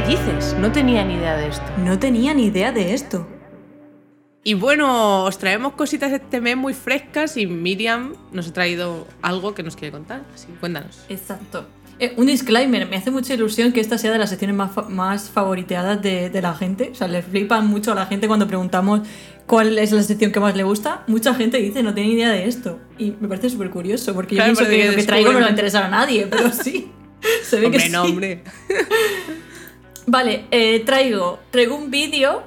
[0.08, 0.56] Dices?
[0.58, 1.64] No tenía ni idea de esto.
[1.78, 3.26] No tenía ni idea de esto.
[4.44, 9.54] Y bueno, os traemos cositas este mes muy frescas y Miriam nos ha traído algo
[9.54, 10.22] que nos quiere contar.
[10.34, 11.00] Así que cuéntanos.
[11.08, 11.66] Exacto.
[11.98, 14.88] Eh, un disclaimer, me hace mucha ilusión que esta sea de las secciones más, fa-
[14.88, 16.90] más favoriteadas de, de la gente.
[16.92, 19.00] O sea, le flipan mucho a la gente cuando preguntamos
[19.46, 21.02] cuál es la sección que más le gusta.
[21.08, 22.78] Mucha gente dice, no tiene idea de esto.
[22.98, 25.38] Y me parece súper curioso, porque Claro, yo pienso porque que lo que traigo no
[25.40, 26.90] le va a interesar a nadie, pero sí.
[27.42, 28.10] Se ve que Hombre, no, sí.
[28.12, 28.44] hombre.
[30.10, 32.42] Vale, eh, traigo, traigo un vídeo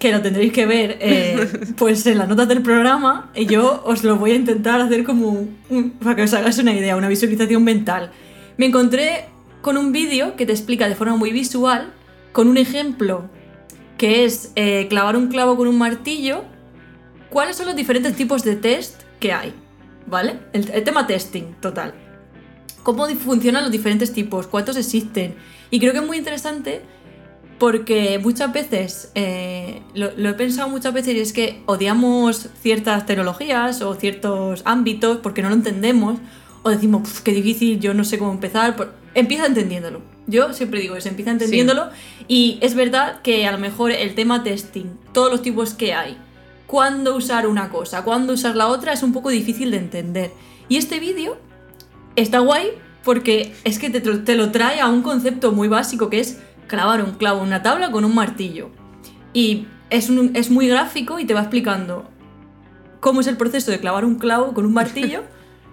[0.00, 4.02] que lo tendréis que ver eh, pues en las notas del programa y yo os
[4.02, 7.08] lo voy a intentar hacer como un- un- para que os hagáis una idea, una
[7.08, 8.10] visualización mental.
[8.56, 9.26] Me encontré
[9.62, 11.92] con un vídeo que te explica de forma muy visual,
[12.32, 13.28] con un ejemplo
[13.98, 16.42] que es eh, clavar un clavo con un martillo,
[17.28, 19.54] cuáles son los diferentes tipos de test que hay,
[20.06, 20.40] ¿vale?
[20.54, 21.94] El, el tema testing, total
[22.82, 25.34] cómo funcionan los diferentes tipos, cuántos existen.
[25.70, 26.82] Y creo que es muy interesante
[27.58, 33.04] porque muchas veces, eh, lo, lo he pensado muchas veces, y es que odiamos ciertas
[33.04, 36.18] tecnologías o ciertos ámbitos porque no lo entendemos,
[36.62, 38.76] o decimos, "Puf, qué difícil, yo no sé cómo empezar.
[38.76, 40.02] Por- Empieza entendiéndolo.
[40.28, 41.88] Yo siempre digo eso, empieza entendiéndolo.
[42.28, 46.16] Y es verdad que a lo mejor el tema testing, todos los tipos que hay,
[46.68, 50.30] cuándo usar una cosa, cuándo usar la otra, es un poco difícil de entender.
[50.68, 51.38] Y este vídeo
[52.16, 52.68] está guay
[53.04, 57.02] porque es que te, te lo trae a un concepto muy básico que es clavar
[57.02, 58.70] un clavo en una tabla con un martillo.
[59.32, 62.08] Y es, un- es muy gráfico y te va explicando
[63.00, 65.22] cómo es el proceso de clavar un clavo con un martillo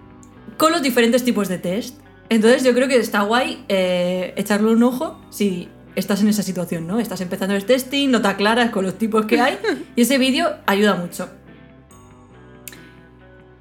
[0.56, 1.98] con los diferentes tipos de test.
[2.30, 6.86] Entonces yo creo que está guay eh, echarle un ojo si estás en esa situación,
[6.86, 6.98] ¿no?
[7.00, 9.58] Estás empezando el testing, no te aclaras con los tipos que hay
[9.96, 11.28] y ese vídeo ayuda mucho.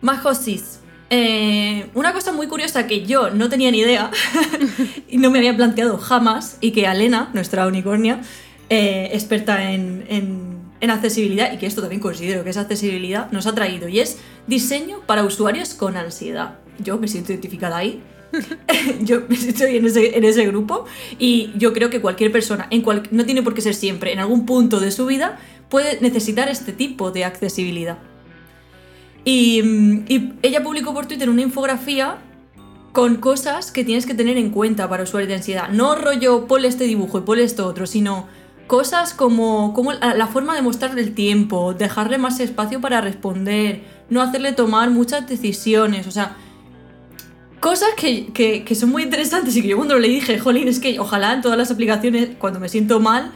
[0.02, 0.80] Más cosis.
[1.10, 4.12] Eh, una cosa muy curiosa que yo no tenía ni idea
[5.08, 8.22] y no me había planteado jamás y que Alena, nuestra unicornia,
[8.70, 10.58] eh, experta en,
[10.90, 15.02] accesibilidad y que esto también considero que es accesibilidad, nos ha traído y es diseño
[15.06, 16.60] para usuarios con ansiedad.
[16.80, 18.02] Yo me siento identificada ahí.
[19.02, 20.86] yo estoy en ese, en ese grupo
[21.18, 24.20] y yo creo que cualquier persona, en cual, no tiene por qué ser siempre, en
[24.20, 25.40] algún punto de su vida,
[25.70, 27.98] puede necesitar este tipo de accesibilidad.
[29.30, 32.18] Y, mm, y ella publicó por Twitter una infografía
[32.94, 35.68] con cosas que tienes que tener en cuenta para usuarios de ansiedad.
[35.70, 38.28] No rollo ponle este dibujo y ponle esto otro, sino
[38.68, 44.22] cosas como, como la forma de mostrarle el tiempo, dejarle más espacio para responder, no
[44.22, 46.38] hacerle tomar muchas decisiones, o sea,
[47.60, 50.80] cosas que, que- que son muy interesantes y que yo cuando le dije, jolín, es
[50.80, 53.32] que ojalá en todas las aplicaciones, cuando me siento mal,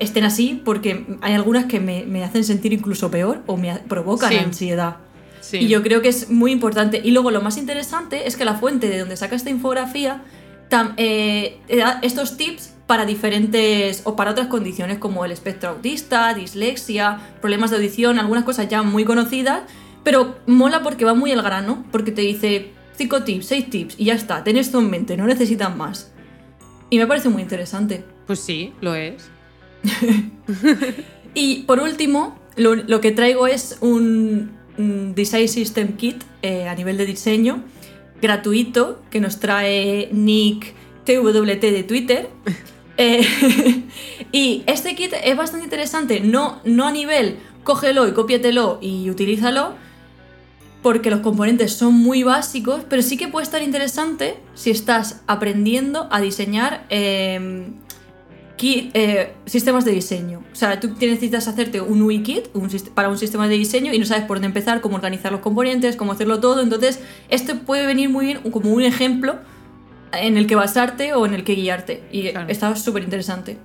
[0.00, 4.30] estén así, porque hay algunas que me, me hacen sentir incluso peor o me provocan
[4.30, 4.36] Sí.
[4.38, 4.96] ansiedad.
[5.50, 5.58] Sí.
[5.58, 7.00] Y yo creo que es muy importante.
[7.02, 10.22] Y luego lo más interesante es que la fuente de donde saca esta infografía
[10.70, 16.32] tam- eh, da estos tips para diferentes o para otras condiciones como el espectro autista,
[16.34, 19.62] dislexia, problemas de audición, algunas cosas ya muy conocidas,
[20.04, 24.04] pero mola porque va muy al grano, porque te dice 5 tips, 6 tips y
[24.04, 26.12] ya está, ten esto en mente, no necesitan más.
[26.90, 28.04] Y me parece muy interesante.
[28.26, 29.28] Pues sí, lo es.
[31.34, 34.50] Y por último, lo, lo que traigo es un
[35.14, 37.64] Design System Kit eh, a nivel de diseño
[38.20, 40.74] gratuito que nos trae Nick
[41.04, 42.28] TWT de Twitter.
[43.02, 43.24] Eh,
[44.32, 49.72] y este kit es bastante interesante, no, no a nivel cógelo y cópiatelo y utilízalo,
[50.82, 56.08] porque los componentes son muy básicos, pero sí que puede estar interesante si estás aprendiendo
[56.10, 57.76] a diseñar em,
[58.60, 60.42] kit- eh, sistemas de diseño.
[60.52, 63.98] O sea, tú necesitas hacerte un UI kit un para un sistema de diseño y
[63.98, 66.60] no sabes por dónde empezar, cómo organizar los componentes, cómo hacerlo todo.
[66.62, 69.38] Entonces, este puede venir muy bien como un ejemplo
[70.12, 72.02] en el que basarte o en el que guiarte.
[72.12, 72.48] Y Claro.
[72.50, 73.58] está súper interesante.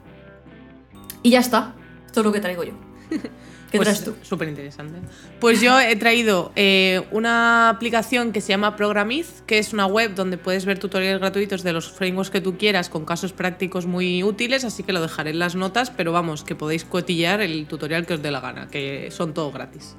[1.23, 1.73] Y ya está.
[2.05, 2.73] Esto es lo que traigo yo.
[3.71, 4.15] ¿Qué Pues, traes tú?
[4.21, 4.99] Súper interesante.
[5.39, 10.13] Pues yo he traído eh, una aplicación que se llama Programiz, que es una web
[10.15, 14.23] donde puedes ver tutoriales gratuitos de los frameworks que tú quieras con casos prácticos muy
[14.23, 18.05] útiles, así que lo dejaré en las notas, pero vamos, que podéis cotillear el tutorial
[18.05, 19.95] que os dé la gana, que son todo gratis.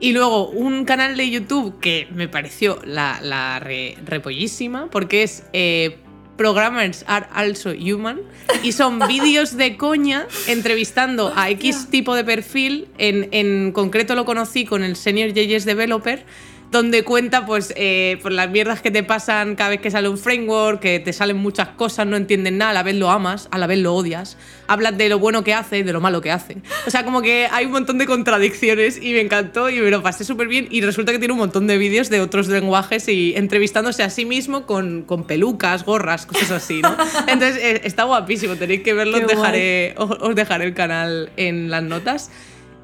[0.00, 5.44] Y luego un canal de YouTube que me pareció la, la re- repollísima, porque es
[5.52, 5.98] eh,
[6.38, 8.20] Programmers Are Also Human,
[8.62, 14.24] y son vídeos de coña entrevistando a X tipo de perfil, en, en concreto lo
[14.24, 16.24] conocí con el Senior JS Developer,
[16.70, 20.18] donde cuenta pues eh, por las mierdas que te pasan cada vez que sale un
[20.18, 23.58] framework, que te salen muchas cosas, no entienden nada, a la vez lo amas, a
[23.58, 26.30] la vez lo odias, hablas de lo bueno que hace y de lo malo que
[26.30, 26.58] hace.
[26.86, 30.02] O sea, como que hay un montón de contradicciones y me encantó y me lo
[30.02, 33.34] pasé súper bien y resulta que tiene un montón de vídeos de otros lenguajes y
[33.36, 36.94] entrevistándose a sí mismo con, con pelucas, gorras, cosas así, ¿no?
[37.26, 41.70] Entonces eh, está guapísimo, tenéis que verlo, os dejaré, os, os dejaré el canal en
[41.70, 42.30] las notas.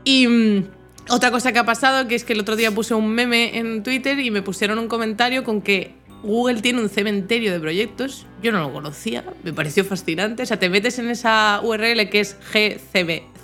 [0.05, 0.65] Y...
[1.09, 3.83] Otra cosa que ha pasado, que es que el otro día puse un meme en
[3.83, 8.27] Twitter y me pusieron un comentario con que Google tiene un cementerio de proyectos.
[8.43, 10.43] Yo no lo conocía, me pareció fascinante.
[10.45, 12.39] O sea, te metes en esa URL que es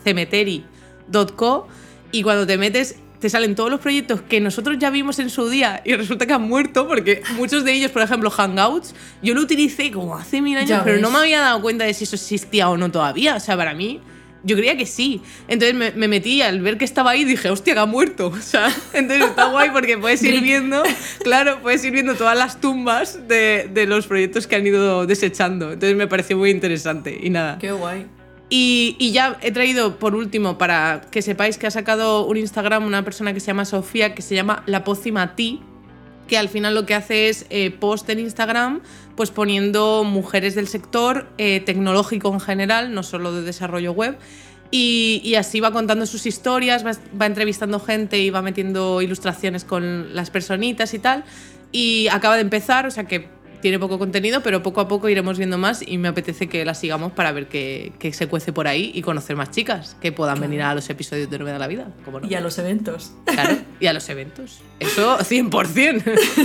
[0.04, 1.68] gcemetery.co
[2.12, 5.50] y cuando te metes te salen todos los proyectos que nosotros ya vimos en su
[5.50, 9.42] día y resulta que han muerto porque muchos de ellos, por ejemplo, Hangouts, yo lo
[9.42, 12.70] utilicé como hace mil años, pero no me había dado cuenta de si eso existía
[12.70, 13.36] o no todavía.
[13.36, 14.00] O sea, para mí,
[14.42, 15.20] yo creía que sí.
[15.48, 18.32] Entonces me, me metí al ver que estaba ahí dije, hostia, que ha muerto.
[18.40, 20.82] O sea, entonces está guay porque puedes ir viendo,
[21.22, 25.72] claro, puedes ir viendo todas las tumbas de, de los proyectos que han ido desechando.
[25.72, 27.58] Entonces me pareció muy interesante y nada.
[27.58, 28.06] Qué guay.
[28.48, 32.84] Y, y ya he traído por último para que sepáis que ha sacado un Instagram
[32.84, 35.58] una persona que se llama Sofía, que se llama La Pócima Tea,
[36.30, 38.82] que al final lo que hace es eh, post en Instagram,
[39.16, 44.16] pues poniendo mujeres del sector eh, tecnológico en general, no solo de desarrollo web.
[44.70, 50.14] Y, así va contando sus historias, va, va entrevistando gente y va metiendo ilustraciones con
[50.14, 51.24] las personitas y tal.
[51.72, 53.28] Y acaba de empezar, o sea que
[53.60, 56.74] tiene poco contenido, pero poco a poco iremos viendo más y me apetece que la
[56.74, 60.40] sigamos para ver qué, qué se cuece por ahí y conocer más chicas que puedan
[60.40, 61.88] venir a los episodios de Nueve de la Vida.
[62.04, 62.28] ¿cómo no?
[62.28, 63.12] Y a los eventos.
[63.24, 64.60] Claro, y a los eventos.
[64.78, 66.02] Eso 100%.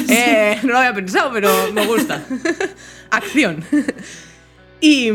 [0.09, 2.23] Eh, no lo había pensado, pero me gusta.
[3.09, 3.63] Acción.
[4.81, 5.09] Y,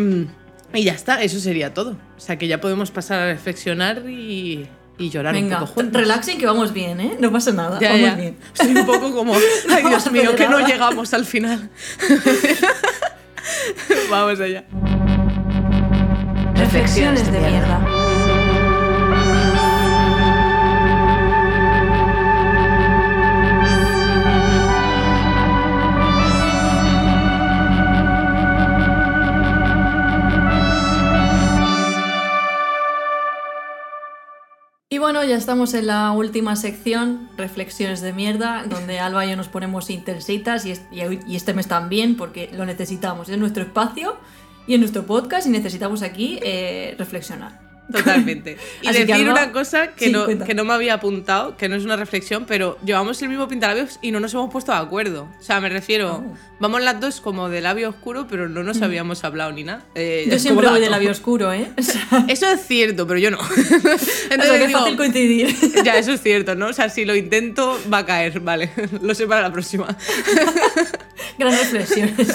[0.75, 1.97] y ya está, eso sería todo.
[2.17, 4.67] O sea que ya podemos pasar a reflexionar y,
[5.01, 6.01] y llorar Venga, un poco juntos.
[6.01, 7.17] relaxen que vamos bien, ¿eh?
[7.19, 7.81] No pasa nada.
[7.81, 8.15] Ya, vamos ya.
[8.15, 8.37] bien.
[8.53, 9.35] Estoy un poco como,
[9.71, 11.69] ay Dios mío, que no llegamos al final.
[14.11, 14.65] Vamos allá.
[16.55, 17.81] Reflexiones de mierda.
[35.01, 39.49] Bueno, ya estamos en la última sección, reflexiones de mierda, donde Alba y yo nos
[39.49, 40.73] ponemos intensitas y,
[41.35, 43.29] este mes también, porque lo necesitamos.
[43.29, 44.17] Es nuestro espacio
[44.67, 47.70] y es nuestro podcast y necesitamos aquí eh, reflexionar.
[47.93, 48.57] Totalmente.
[48.83, 50.45] Y Así decir una cosa que, sí, no, cuenta.
[50.45, 53.99] que no me había apuntado, que no es una reflexión, pero llevamos el mismo pintalabios
[54.03, 55.29] y no nos hemos puesto de acuerdo.
[55.39, 56.37] O sea, me refiero, Oh.
[56.59, 59.85] vamos las dos como de labio oscuro, pero no nos habíamos hablado ni nada.
[59.95, 61.71] Eh, Yo siempre voy de labio oscuro, ¿eh?
[61.79, 63.39] O sea, Eso es cierto, pero yo no.
[63.41, 63.69] o sea,
[64.31, 65.57] Entonces es digo, fácil coincidir.
[65.85, 66.67] ya, eso es cierto, ¿no?
[66.69, 68.71] O sea, si lo intento, va a caer, vale.
[69.03, 69.97] Lo sé para la próxima.
[71.39, 72.29] Gran reflexiones.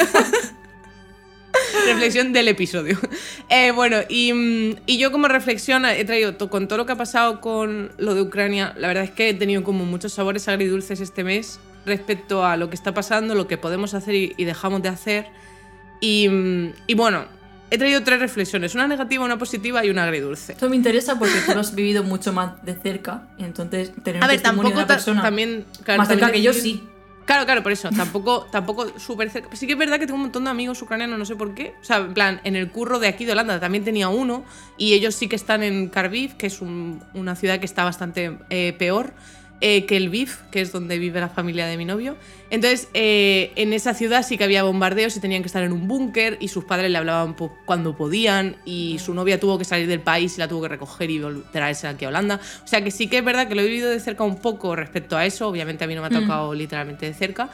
[1.88, 2.98] Reflexión del episodio.
[3.50, 6.94] Eh, bueno, y, mm, y yo como reflexión he traído to- con todo lo que
[6.94, 10.48] ha pasado con lo de Ucrania, la verdad es que he tenido como muchos sabores
[10.48, 14.46] agridulces este mes respecto a lo que está pasando, lo que podemos hacer y, y
[14.46, 15.28] dejamos de hacer.
[16.02, 17.26] Y, mm, y bueno,
[17.70, 20.54] he traído tres reflexiones, una negativa, una positiva y una agridulce.
[20.54, 24.26] Esto me interesa porque tú lo has vivido mucho más de cerca, entonces tener A
[24.26, 25.66] un ver, testimonio de tampoco una persona también...
[25.84, 26.84] claro, más cerca también que yo sí.
[27.26, 27.90] Claro, claro, por eso.
[27.90, 29.56] Tampoco, tampoco súper cerca.
[29.56, 31.74] Sí que es verdad que tengo un montón de amigos ucranianos, no sé por qué.
[31.82, 34.46] O sea, en plan, en el curro de aquí de Holanda también tenía uno.
[34.78, 38.38] Y ellos sí que están en Kharkiv, que es un- una ciudad que está bastante
[38.52, 39.14] eh, peor
[39.62, 42.18] eh, que el Viv, que es donde vive la familia de mi novio.
[42.50, 45.88] Entonces, eh, en esa ciudad sí que había bombardeos y tenían que estar en un
[45.88, 46.38] búnker.
[46.40, 48.58] Y sus padres le hablaban po- cuando podían.
[48.66, 51.88] Y su novia tuvo que salir del país y la tuvo que recoger y traerse
[51.88, 52.40] aquí a Holanda.
[52.64, 54.76] O sea que sí que es verdad que lo he vivido de cerca un poco
[54.76, 55.48] respecto a eso.
[55.48, 57.50] Obviamente a mí no me ha tocado literalmente de cerca.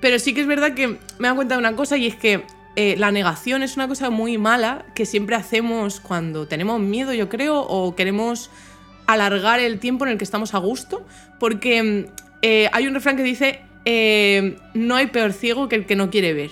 [0.00, 2.16] Pero sí que es verdad que me he dado cuenta de una cosa y es
[2.16, 2.42] que
[2.74, 7.28] eh, la negación es una cosa muy mala que siempre hacemos cuando tenemos miedo, yo
[7.28, 8.50] creo, o queremos
[9.06, 11.06] alargar el tiempo en el que estamos a gusto.
[11.38, 12.04] Porque mm,
[12.42, 16.10] eh, hay un refrán que dice, eh, no hay peor ciego que el que no
[16.10, 16.50] quiere ver.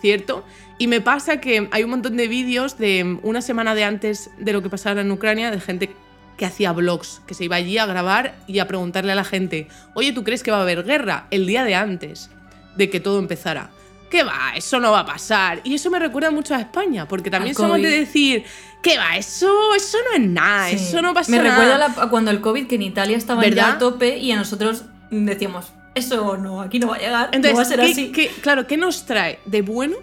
[0.00, 0.44] ¿Cierto?
[0.78, 4.30] Y me pasa que hay un montón de vídeos de mm, una semana de antes
[4.38, 5.90] de lo que pasara en Ucrania de gente
[6.38, 9.68] que hacía vlogs, que se iba allí a grabar y a preguntarle a la gente,
[9.92, 11.26] oye, ¿tú crees que va a haber guerra?
[11.30, 12.30] El día de antes
[12.76, 13.68] de que todo empezara.
[14.10, 14.52] ¿Qué va?
[14.56, 15.60] Eso no va a pasar.
[15.64, 18.44] Y eso me recuerda mucho a España, porque también somos de decir,
[18.82, 19.16] ¿qué va?
[19.16, 20.76] Eso, eso no es nada, Sí.
[20.76, 21.50] eso no pasa Me nada.
[21.50, 24.32] recuerda a, la- a cuando el COVID, que en Italia estaba ya a tope y
[24.32, 27.80] a nosotros decíamos, eso no, aquí no va a llegar, Entonces, no va a ser
[27.80, 28.12] ¿qué- así.
[28.12, 29.96] qué- claro, ¿qué nos trae de bueno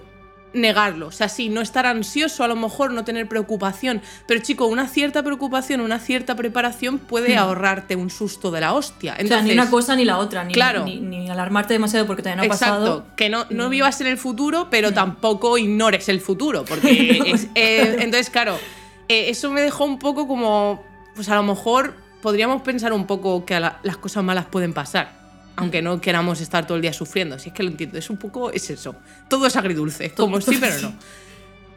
[0.57, 1.07] negarlo?
[1.07, 4.87] O sea, sí, no estar ansioso, a lo mejor no tener preocupación, pero chico, una
[4.87, 7.39] cierta preocupación, una cierta preparación puede Hmm.
[7.39, 9.13] ahorrarte un susto de la hostia.
[9.13, 10.83] o sea, Entonces, ni una cosa ni la otra, ni, Claro.
[10.85, 12.99] ni, ni alarmarte demasiado porque todavía no ha Exacto, pasado.
[13.11, 13.15] Hmm.
[13.15, 16.87] que no, no vivas en el futuro, pero tampoco ignores el futuro, porque
[17.33, 18.57] es- eh, entonces, claro,
[19.09, 20.83] eh, eso me dejó un poco como,
[21.15, 24.73] pues a lo mejor podríamos pensar un poco que a la- las cosas malas pueden
[24.73, 25.26] pasar,
[25.57, 28.17] aunque no queramos estar todo el día sufriendo, si es que lo entiendo, es un
[28.17, 28.95] poco, es eso,
[29.27, 30.93] todo es agridulce, como sí, pero no.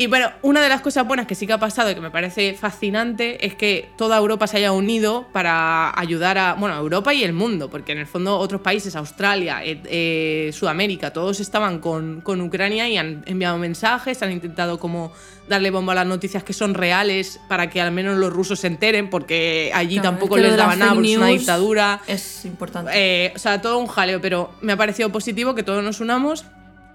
[0.00, 2.10] Y bueno, una de las cosas buenas que sí que ha pasado y que me
[2.10, 7.12] parece fascinante es que toda Europa se haya unido para ayudar a, bueno, a Europa
[7.12, 11.80] y el mundo, porque en el fondo otros países, Australia, eh, eh, Sudamérica, todos estaban
[11.80, 15.12] con, con Ucrania y han enviado mensajes, han intentado como
[15.50, 18.68] darle bomba a las noticias que son reales para que al menos los rusos se
[18.68, 22.00] enteren, porque allí Claro, tampoco les daban nada, una dictadura.
[22.06, 22.92] Es importante.
[22.94, 26.46] Eh, o sea, todo un jaleo, pero me ha parecido positivo que todos nos unamos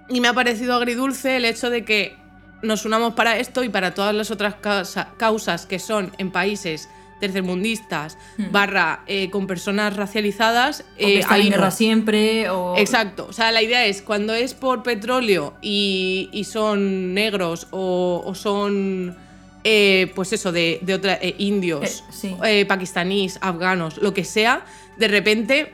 [0.10, 2.25] y me ha parecido agridulce el hecho de que
[2.66, 6.90] nos unamos para esto y para todas las otras causa- causas que son en países
[7.20, 8.18] tercermundistas
[8.52, 10.82] barra eh, con personas racializadas.
[10.82, 10.94] Hmm.
[10.94, 11.72] o que eh, están ahí en guerra no.
[11.72, 12.76] siempre, o...
[12.78, 18.22] Exacto, o sea, la idea es cuando es por petróleo y, y son negros o,
[18.26, 19.16] o son,
[19.64, 22.36] eh, pues eso, de, de otra, indios, sí.
[22.68, 24.66] pakistaníes, afganos, lo que sea,
[24.98, 25.74] de repente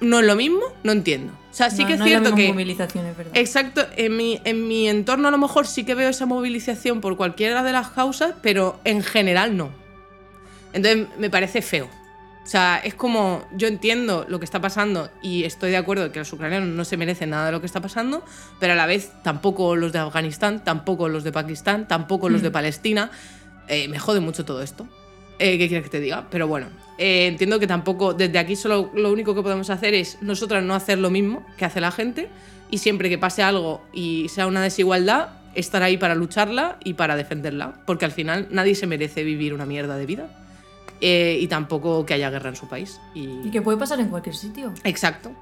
[0.00, 1.32] no es lo mismo, no entiendo.
[1.50, 2.52] O sea, sí No, que es no hay la cierto misma que...
[2.52, 3.32] movilización, es verdad.
[3.36, 7.16] Exacto, en mi, en mi entorno a lo mejor sí que veo esa movilización por
[7.16, 9.70] cualquiera de las causas, pero en general no.
[10.72, 11.88] Entonces me parece feo.
[12.42, 16.18] O sea, es como, yo entiendo lo que está pasando y estoy de acuerdo que
[16.18, 18.22] los ucranianos no se merecen nada de lo que está pasando,
[18.60, 22.50] pero a la vez tampoco los de Afganistán, tampoco los de Pakistán, tampoco los de
[22.50, 23.10] Palestina.
[23.68, 24.86] Eh, me jode mucho todo esto.
[25.38, 26.26] Eh, ¿Qué quieres que te diga?
[26.30, 30.18] Pero bueno, eh, entiendo que tampoco, desde aquí solo lo único que podemos hacer es
[30.22, 32.28] nosotras no hacer lo mismo que hace la gente
[32.70, 37.16] y siempre que pase algo y sea una desigualdad, estar ahí para lucharla y para
[37.16, 40.28] defenderla, porque al final nadie se merece vivir una mierda de vida
[41.00, 43.00] eh, y tampoco que haya guerra en su país.
[43.14, 43.28] Y...
[43.44, 44.72] Y que puede pasar en cualquier sitio.
[44.84, 45.32] Exacto.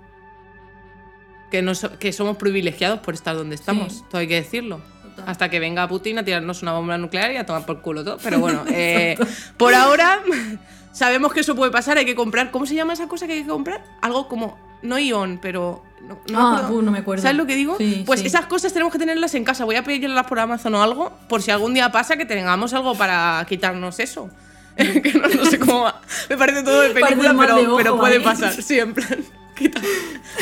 [1.50, 4.04] Que, no so- que somos privilegiados por estar donde estamos, Sí.
[4.10, 4.80] todo hay que decirlo.
[5.16, 5.24] Total.
[5.28, 8.18] Hasta que venga Putin a tirarnos una bomba nuclear y a tomar por culo todo.
[8.22, 9.16] Pero bueno, eh,
[9.56, 10.20] por ahora
[10.92, 12.50] sabemos que eso puede pasar, hay que comprar.
[12.50, 13.82] ¿Cómo se llama esa cosa que hay que comprar?
[14.00, 15.82] Algo como, no ion, pero...
[16.02, 16.74] No, no me Ah, acuerdo.
[16.78, 17.22] uh, no me acuerdo.
[17.22, 17.76] ¿Sabes lo que digo?
[17.78, 18.26] Sí, pues sí.
[18.26, 19.64] esas cosas tenemos que tenerlas en casa.
[19.64, 22.96] Voy a pedirlas por Amazon o algo, por si algún día pasa que tengamos algo
[22.96, 24.28] para quitarnos eso.
[24.76, 26.00] que no, no sé cómo va.
[26.28, 28.52] Me parece todo de Parece película, mal de pero, ojo pero puede pasar.
[28.52, 29.18] Sí, en plan.
[29.54, 29.80] Quita,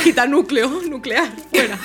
[0.05, 1.79] quita núcleo, nuclear, fuera.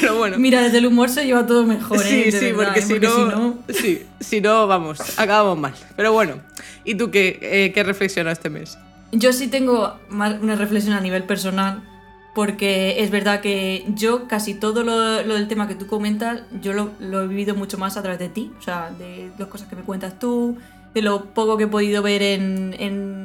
[0.00, 0.38] pero bueno.
[0.38, 2.04] Mira, desde el humor se lleva todo mejor, ¿eh?
[2.04, 2.82] Sí, De sí, verdad, porque, ¿eh?
[2.82, 5.74] si, no, Sí, si no, vamos, acabamos mal.
[5.96, 6.36] Pero bueno,
[6.84, 8.78] ¿y tú qué, eh, qué reflexionas este mes?
[9.12, 11.82] Yo sí tengo más una reflexión a nivel personal,
[12.34, 16.72] porque es verdad que yo casi todo lo, lo del tema que tú comentas, yo
[16.72, 19.68] lo, lo he vivido mucho más a través de ti, o sea, de las cosas
[19.68, 20.56] que me cuentas tú,
[20.94, 23.20] de lo poco que he podido ver en, en-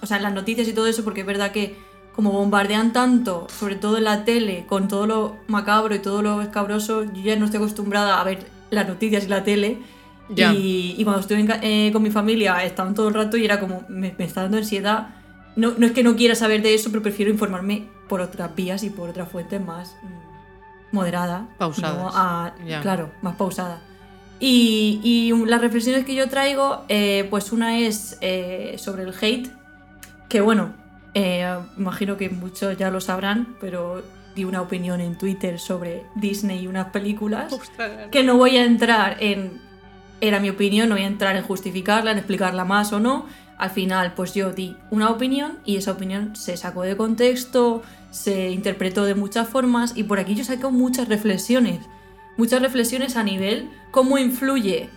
[0.00, 1.74] o sea, en las noticias y todo eso, porque es verdad que
[2.16, 6.40] como bombardean tanto, sobre todo en la tele, con todo lo macabro y todo lo
[6.42, 9.78] escabroso, yo ya no estoy acostumbrada a ver las noticias y la tele.
[10.30, 10.52] Ya.
[10.52, 13.60] Y, y cuando estuve en eh, con mi familia estaban todo el rato y era
[13.60, 15.10] como, me, me está dando ansiedad.
[15.54, 18.82] No, no es que no quiera saber de eso, pero prefiero informarme por otras vías
[18.82, 21.42] y por otras fuentes más mm, moderadas.
[21.58, 21.96] Pausadas.
[21.96, 22.10] ¿no?
[22.12, 22.80] A- Ya.
[22.80, 23.80] Claro, más pausadas.
[24.40, 29.48] Y, y las reflexiones que yo traigo, eh, pues una es eh, sobre el hate,
[30.28, 30.74] que bueno,
[31.16, 34.02] eh, imagino que muchos ya lo sabrán, pero
[34.34, 37.50] di una opinión en Twitter sobre Disney y unas películas
[38.10, 39.64] que no voy a entrar en
[40.20, 43.26] era mi opinión, no voy a entrar en justificarla, en explicarla más o no.
[43.58, 48.50] Al final, pues yo di una opinión y esa opinión se sacó de contexto, se
[48.50, 51.80] interpretó de muchas formas y por aquí yo saco muchas reflexiones.
[52.36, 54.90] Muchas reflexiones a nivel cómo influye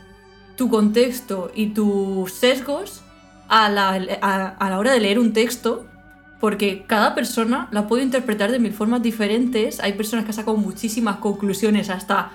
[0.58, 3.02] tu contexto y tus sesgos
[3.48, 3.90] a la,
[4.22, 5.86] a- a la hora de leer un texto,
[6.40, 9.80] porque cada persona la puede interpretar de mil formas diferentes.
[9.82, 12.32] Hay personas que han sacado muchísimas conclusiones hasta,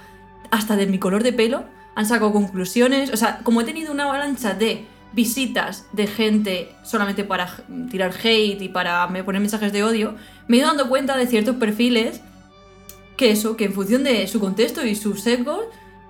[0.51, 1.65] hasta de mi color de pelo,
[1.95, 3.13] han sacado conclusiones.
[3.13, 7.49] O sea, como he tenido una avalancha de visitas de gente solamente para
[7.91, 10.17] tirar hate y para poner mensajes de odio,
[10.49, 12.21] me he ido dando cuenta de ciertos perfiles
[13.17, 15.61] que eso, que en función de su contexto y sus sesgos,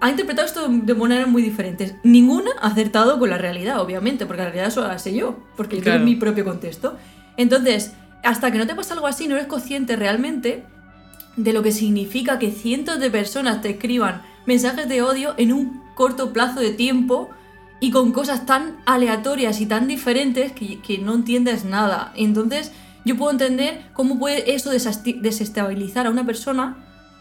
[0.00, 1.94] ha interpretado esto de maneras muy diferentes.
[2.02, 5.76] Ninguna ha acertado con la realidad, obviamente, porque la realidad solo la sé yo, porque
[5.76, 5.98] yo Claro.
[5.98, 6.96] tengo mi propio contexto.
[7.36, 7.92] Entonces,
[8.22, 10.64] hasta que no te pasa algo así, no eres consciente realmente
[11.36, 15.82] de lo que significa que cientos de personas te escriban mensajes de odio en un
[15.94, 17.30] corto plazo de tiempo
[17.80, 22.12] y con cosas tan aleatorias y tan diferentes que, que no entiendes nada.
[22.16, 22.72] Entonces,
[23.04, 26.76] yo puedo entender cómo puede eso desestabilizar a una persona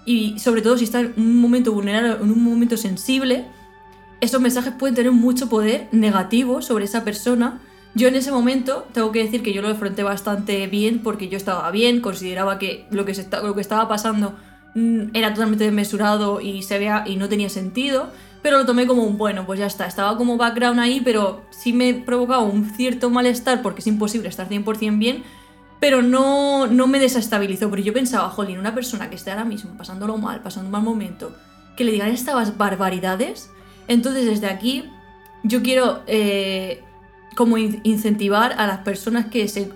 [0.05, 3.45] y sobre todo si está en un momento vulnerable, en un momento sensible,
[4.21, 7.61] esos mensajes pueden tener mucho poder negativo sobre esa persona.
[7.95, 11.37] Yo en ese momento tengo que decir que yo lo afronté bastante bien porque yo
[11.37, 14.35] estaba bien, consideraba que lo que, se lo que estaba pasando
[14.73, 18.09] mm, era totalmente desmesurado y se vea y no tenía sentido,
[18.41, 21.71] pero lo tomé como un bueno, pues ya está, estaba como background ahí, pero sí
[21.71, 25.23] me provocaba un cierto malestar porque es imposible estar 100% bien,
[25.79, 29.77] pero no, no me desestabilizó, porque yo pensaba, jolín, una persona que esté ahora mismo
[29.77, 31.35] pasándolo mal, pasando un mal momento,
[31.75, 33.51] que le digan estas barbaridades.
[33.87, 34.85] Entonces, desde aquí,
[35.43, 36.81] yo quiero eh,
[37.35, 39.71] como in- incentivar a las personas que se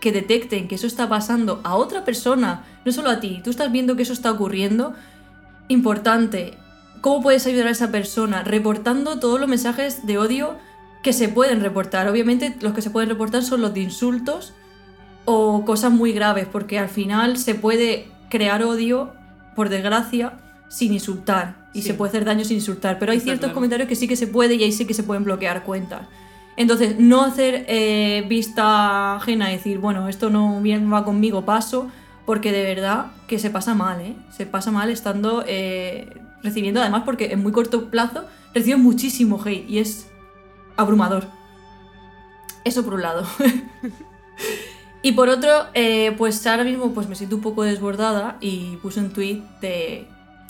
[0.00, 3.72] que detecten que eso está pasando a otra persona, no solo a ti, tú estás
[3.72, 4.92] viendo que eso está ocurriendo,
[5.68, 6.58] importante,
[7.00, 8.42] ¿cómo puedes ayudar a esa persona?
[8.42, 10.56] Reportando todos los mensajes de odio
[11.02, 12.08] que se pueden reportar.
[12.08, 14.52] Obviamente los que se pueden reportar son los de insultos
[15.24, 19.12] o cosas muy graves, porque al final se puede crear odio,
[19.56, 20.34] por desgracia,
[20.68, 21.64] sin insultar.
[21.72, 21.88] Y Sí.
[21.88, 22.98] se puede hacer daño sin insultar.
[22.98, 23.54] Pero hay Está ciertos claro.
[23.54, 26.02] comentarios que sí que se puede y ahí sí que se pueden bloquear cuentas.
[26.56, 31.88] Entonces, no hacer eh, vista ajena decir, bueno, esto no bien va conmigo, paso,
[32.26, 34.14] porque de verdad que se pasa mal, ¿eh?
[34.30, 38.24] Se pasa mal estando eh, recibiendo, además, porque en muy corto plazo
[38.54, 40.08] recibo muchísimo hate y es
[40.76, 41.26] abrumador.
[42.64, 43.26] Eso por un lado.
[45.02, 49.00] y por otro, eh, pues ahora mismo pues me siento un poco desbordada y puse
[49.00, 50.06] un tweet de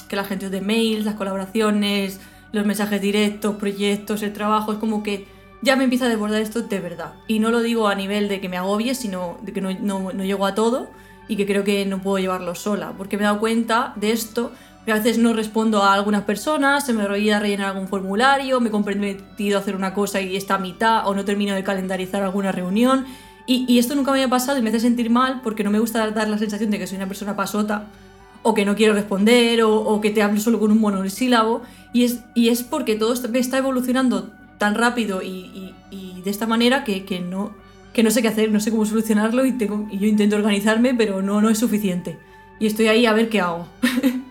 [0.09, 2.21] que la gente de mails, las colaboraciones,
[2.53, 5.27] los mensajes directos, proyectos, el trabajo, es como que
[5.65, 7.15] ya me empieza a desbordar esto de verdad.
[7.27, 10.13] Y no lo digo a nivel de que me agobie, sino de que no, no,
[10.13, 10.89] no llego a todo
[11.27, 14.53] y que creo que no puedo llevarlo sola, porque me he dado cuenta de esto,
[14.85, 18.69] que a veces no respondo a algunas personas, se me olvida rellenar algún formulario, me
[18.69, 22.23] he comprometido a hacer una cosa y está a mitad, o no termino de calendarizar
[22.23, 23.07] alguna reunión.
[23.47, 26.11] Y, esto nunca me había pasado y me hace sentir mal porque no me gusta
[26.11, 27.89] dar, la sensación de que soy una persona pasota
[28.43, 31.63] o que no quiero responder o, o que te hablo solo con un monosílabo.
[31.93, 34.31] Y es, y es porque todo está evolucionando
[34.65, 37.53] tan rápido y, y- y de esta manera que, que no,
[37.93, 40.95] que no sé qué hacer, no sé cómo solucionarlo y, tengo- y yo intento organizarme,
[40.95, 42.19] pero no, no es suficiente.
[42.59, 43.69] Y estoy ahí a ver qué hago.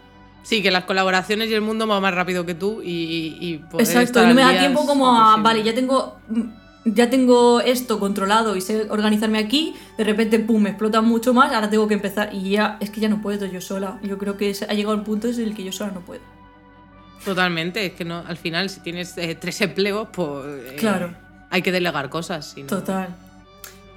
[0.46, 3.88] Sí, que las colaboraciones y el mundo va más rápido que tú y, y- poder
[3.88, 6.18] Exacto, estar y no me da tiempo como a, vale, ya tengo,
[6.84, 11.54] ya tengo esto controlado y sé organizarme aquí, de repente, pum, me explota mucho más,
[11.54, 14.00] ahora tengo que empezar y ya, es que ya no puedo yo sola.
[14.04, 16.22] Yo creo que ha llegado un punto en el que yo sola no puedo.
[17.26, 21.14] Totalmente, es que no, al final si tienes eh, tres empleos, pues eh, Claro.
[21.50, 22.46] hay que delegar cosas.
[22.54, 23.10] si no- Total.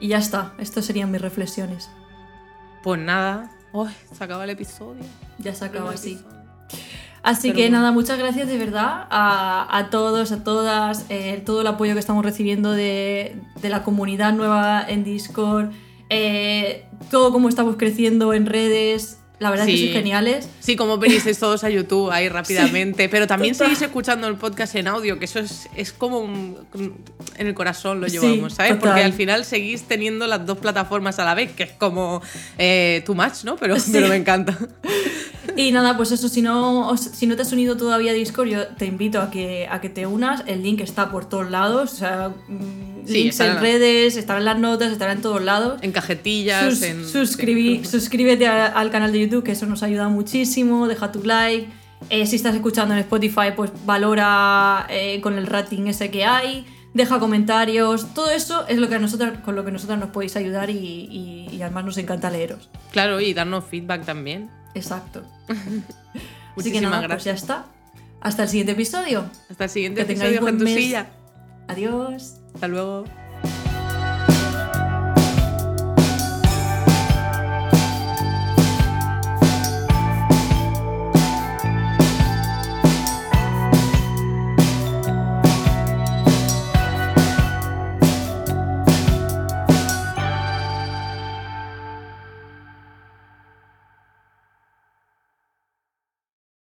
[0.00, 1.88] Y ya está, estas serían mis reflexiones.
[2.82, 5.02] Pues nada, Uy, se acaba el episodio.
[5.38, 6.18] Ya se acaba así.
[7.22, 7.78] Así Pero que bueno.
[7.78, 11.98] nada, muchas gracias de verdad a, a todos, a todas, eh, todo el apoyo que
[11.98, 15.72] estamos recibiendo de, de la comunidad nueva en Discord,
[16.08, 19.82] eh, todo como estamos creciendo en redes, la verdad es que Sí.
[19.84, 20.48] sois geniales.
[20.60, 23.68] Sí, como venisteis todos a YouTube ahí rápidamente, pero también total.
[23.68, 26.56] seguís escuchando el podcast en audio, que eso es, es como un-
[27.36, 28.72] en el corazón lo Sí, llevamos, ¿sabes?
[28.72, 28.90] total.
[28.92, 32.22] Porque al final seguís teniendo las dos plataformas a la vez, que es como
[32.58, 33.56] eh, too much, ¿no?
[33.56, 33.90] Pero, Sí.
[33.92, 34.56] pero me encanta.
[35.56, 38.48] Y nada, pues eso, si no, os- si no te has unido todavía a Discord,
[38.48, 40.42] yo te invito a que, a que te unas.
[40.46, 44.44] El link está por todos lados, o sea, mm, Sí, links en redes, estará en
[44.44, 45.78] las notas, estará en todos lados.
[45.82, 47.04] En cajetillas, Sus- en...
[47.04, 50.86] suscribí- suscríbete a- al canal de YouTube, que eso nos ayuda muchísimo.
[50.88, 51.68] Deja tu like.
[52.10, 56.66] Eh, si estás escuchando en Spotify, pues valora eh, con el rating ese que hay.
[56.94, 58.14] Deja comentarios.
[58.14, 61.48] Todo eso es lo que a con lo que nosotras nos podéis ayudar y, y-
[61.52, 62.68] y además nos encanta leeros.
[62.92, 64.50] Claro, y darnos feedback también.
[64.74, 65.22] Exacto.
[65.48, 67.36] Así que Muchísimas nada, pues ya gracias.
[67.42, 67.66] está.
[68.20, 69.26] Hasta el siguiente episodio.
[69.50, 70.64] Hasta el siguiente Que episodio, buen mes.
[70.68, 71.06] Gentusilla.
[71.68, 72.34] Adiós.
[72.56, 73.04] Hasta luego.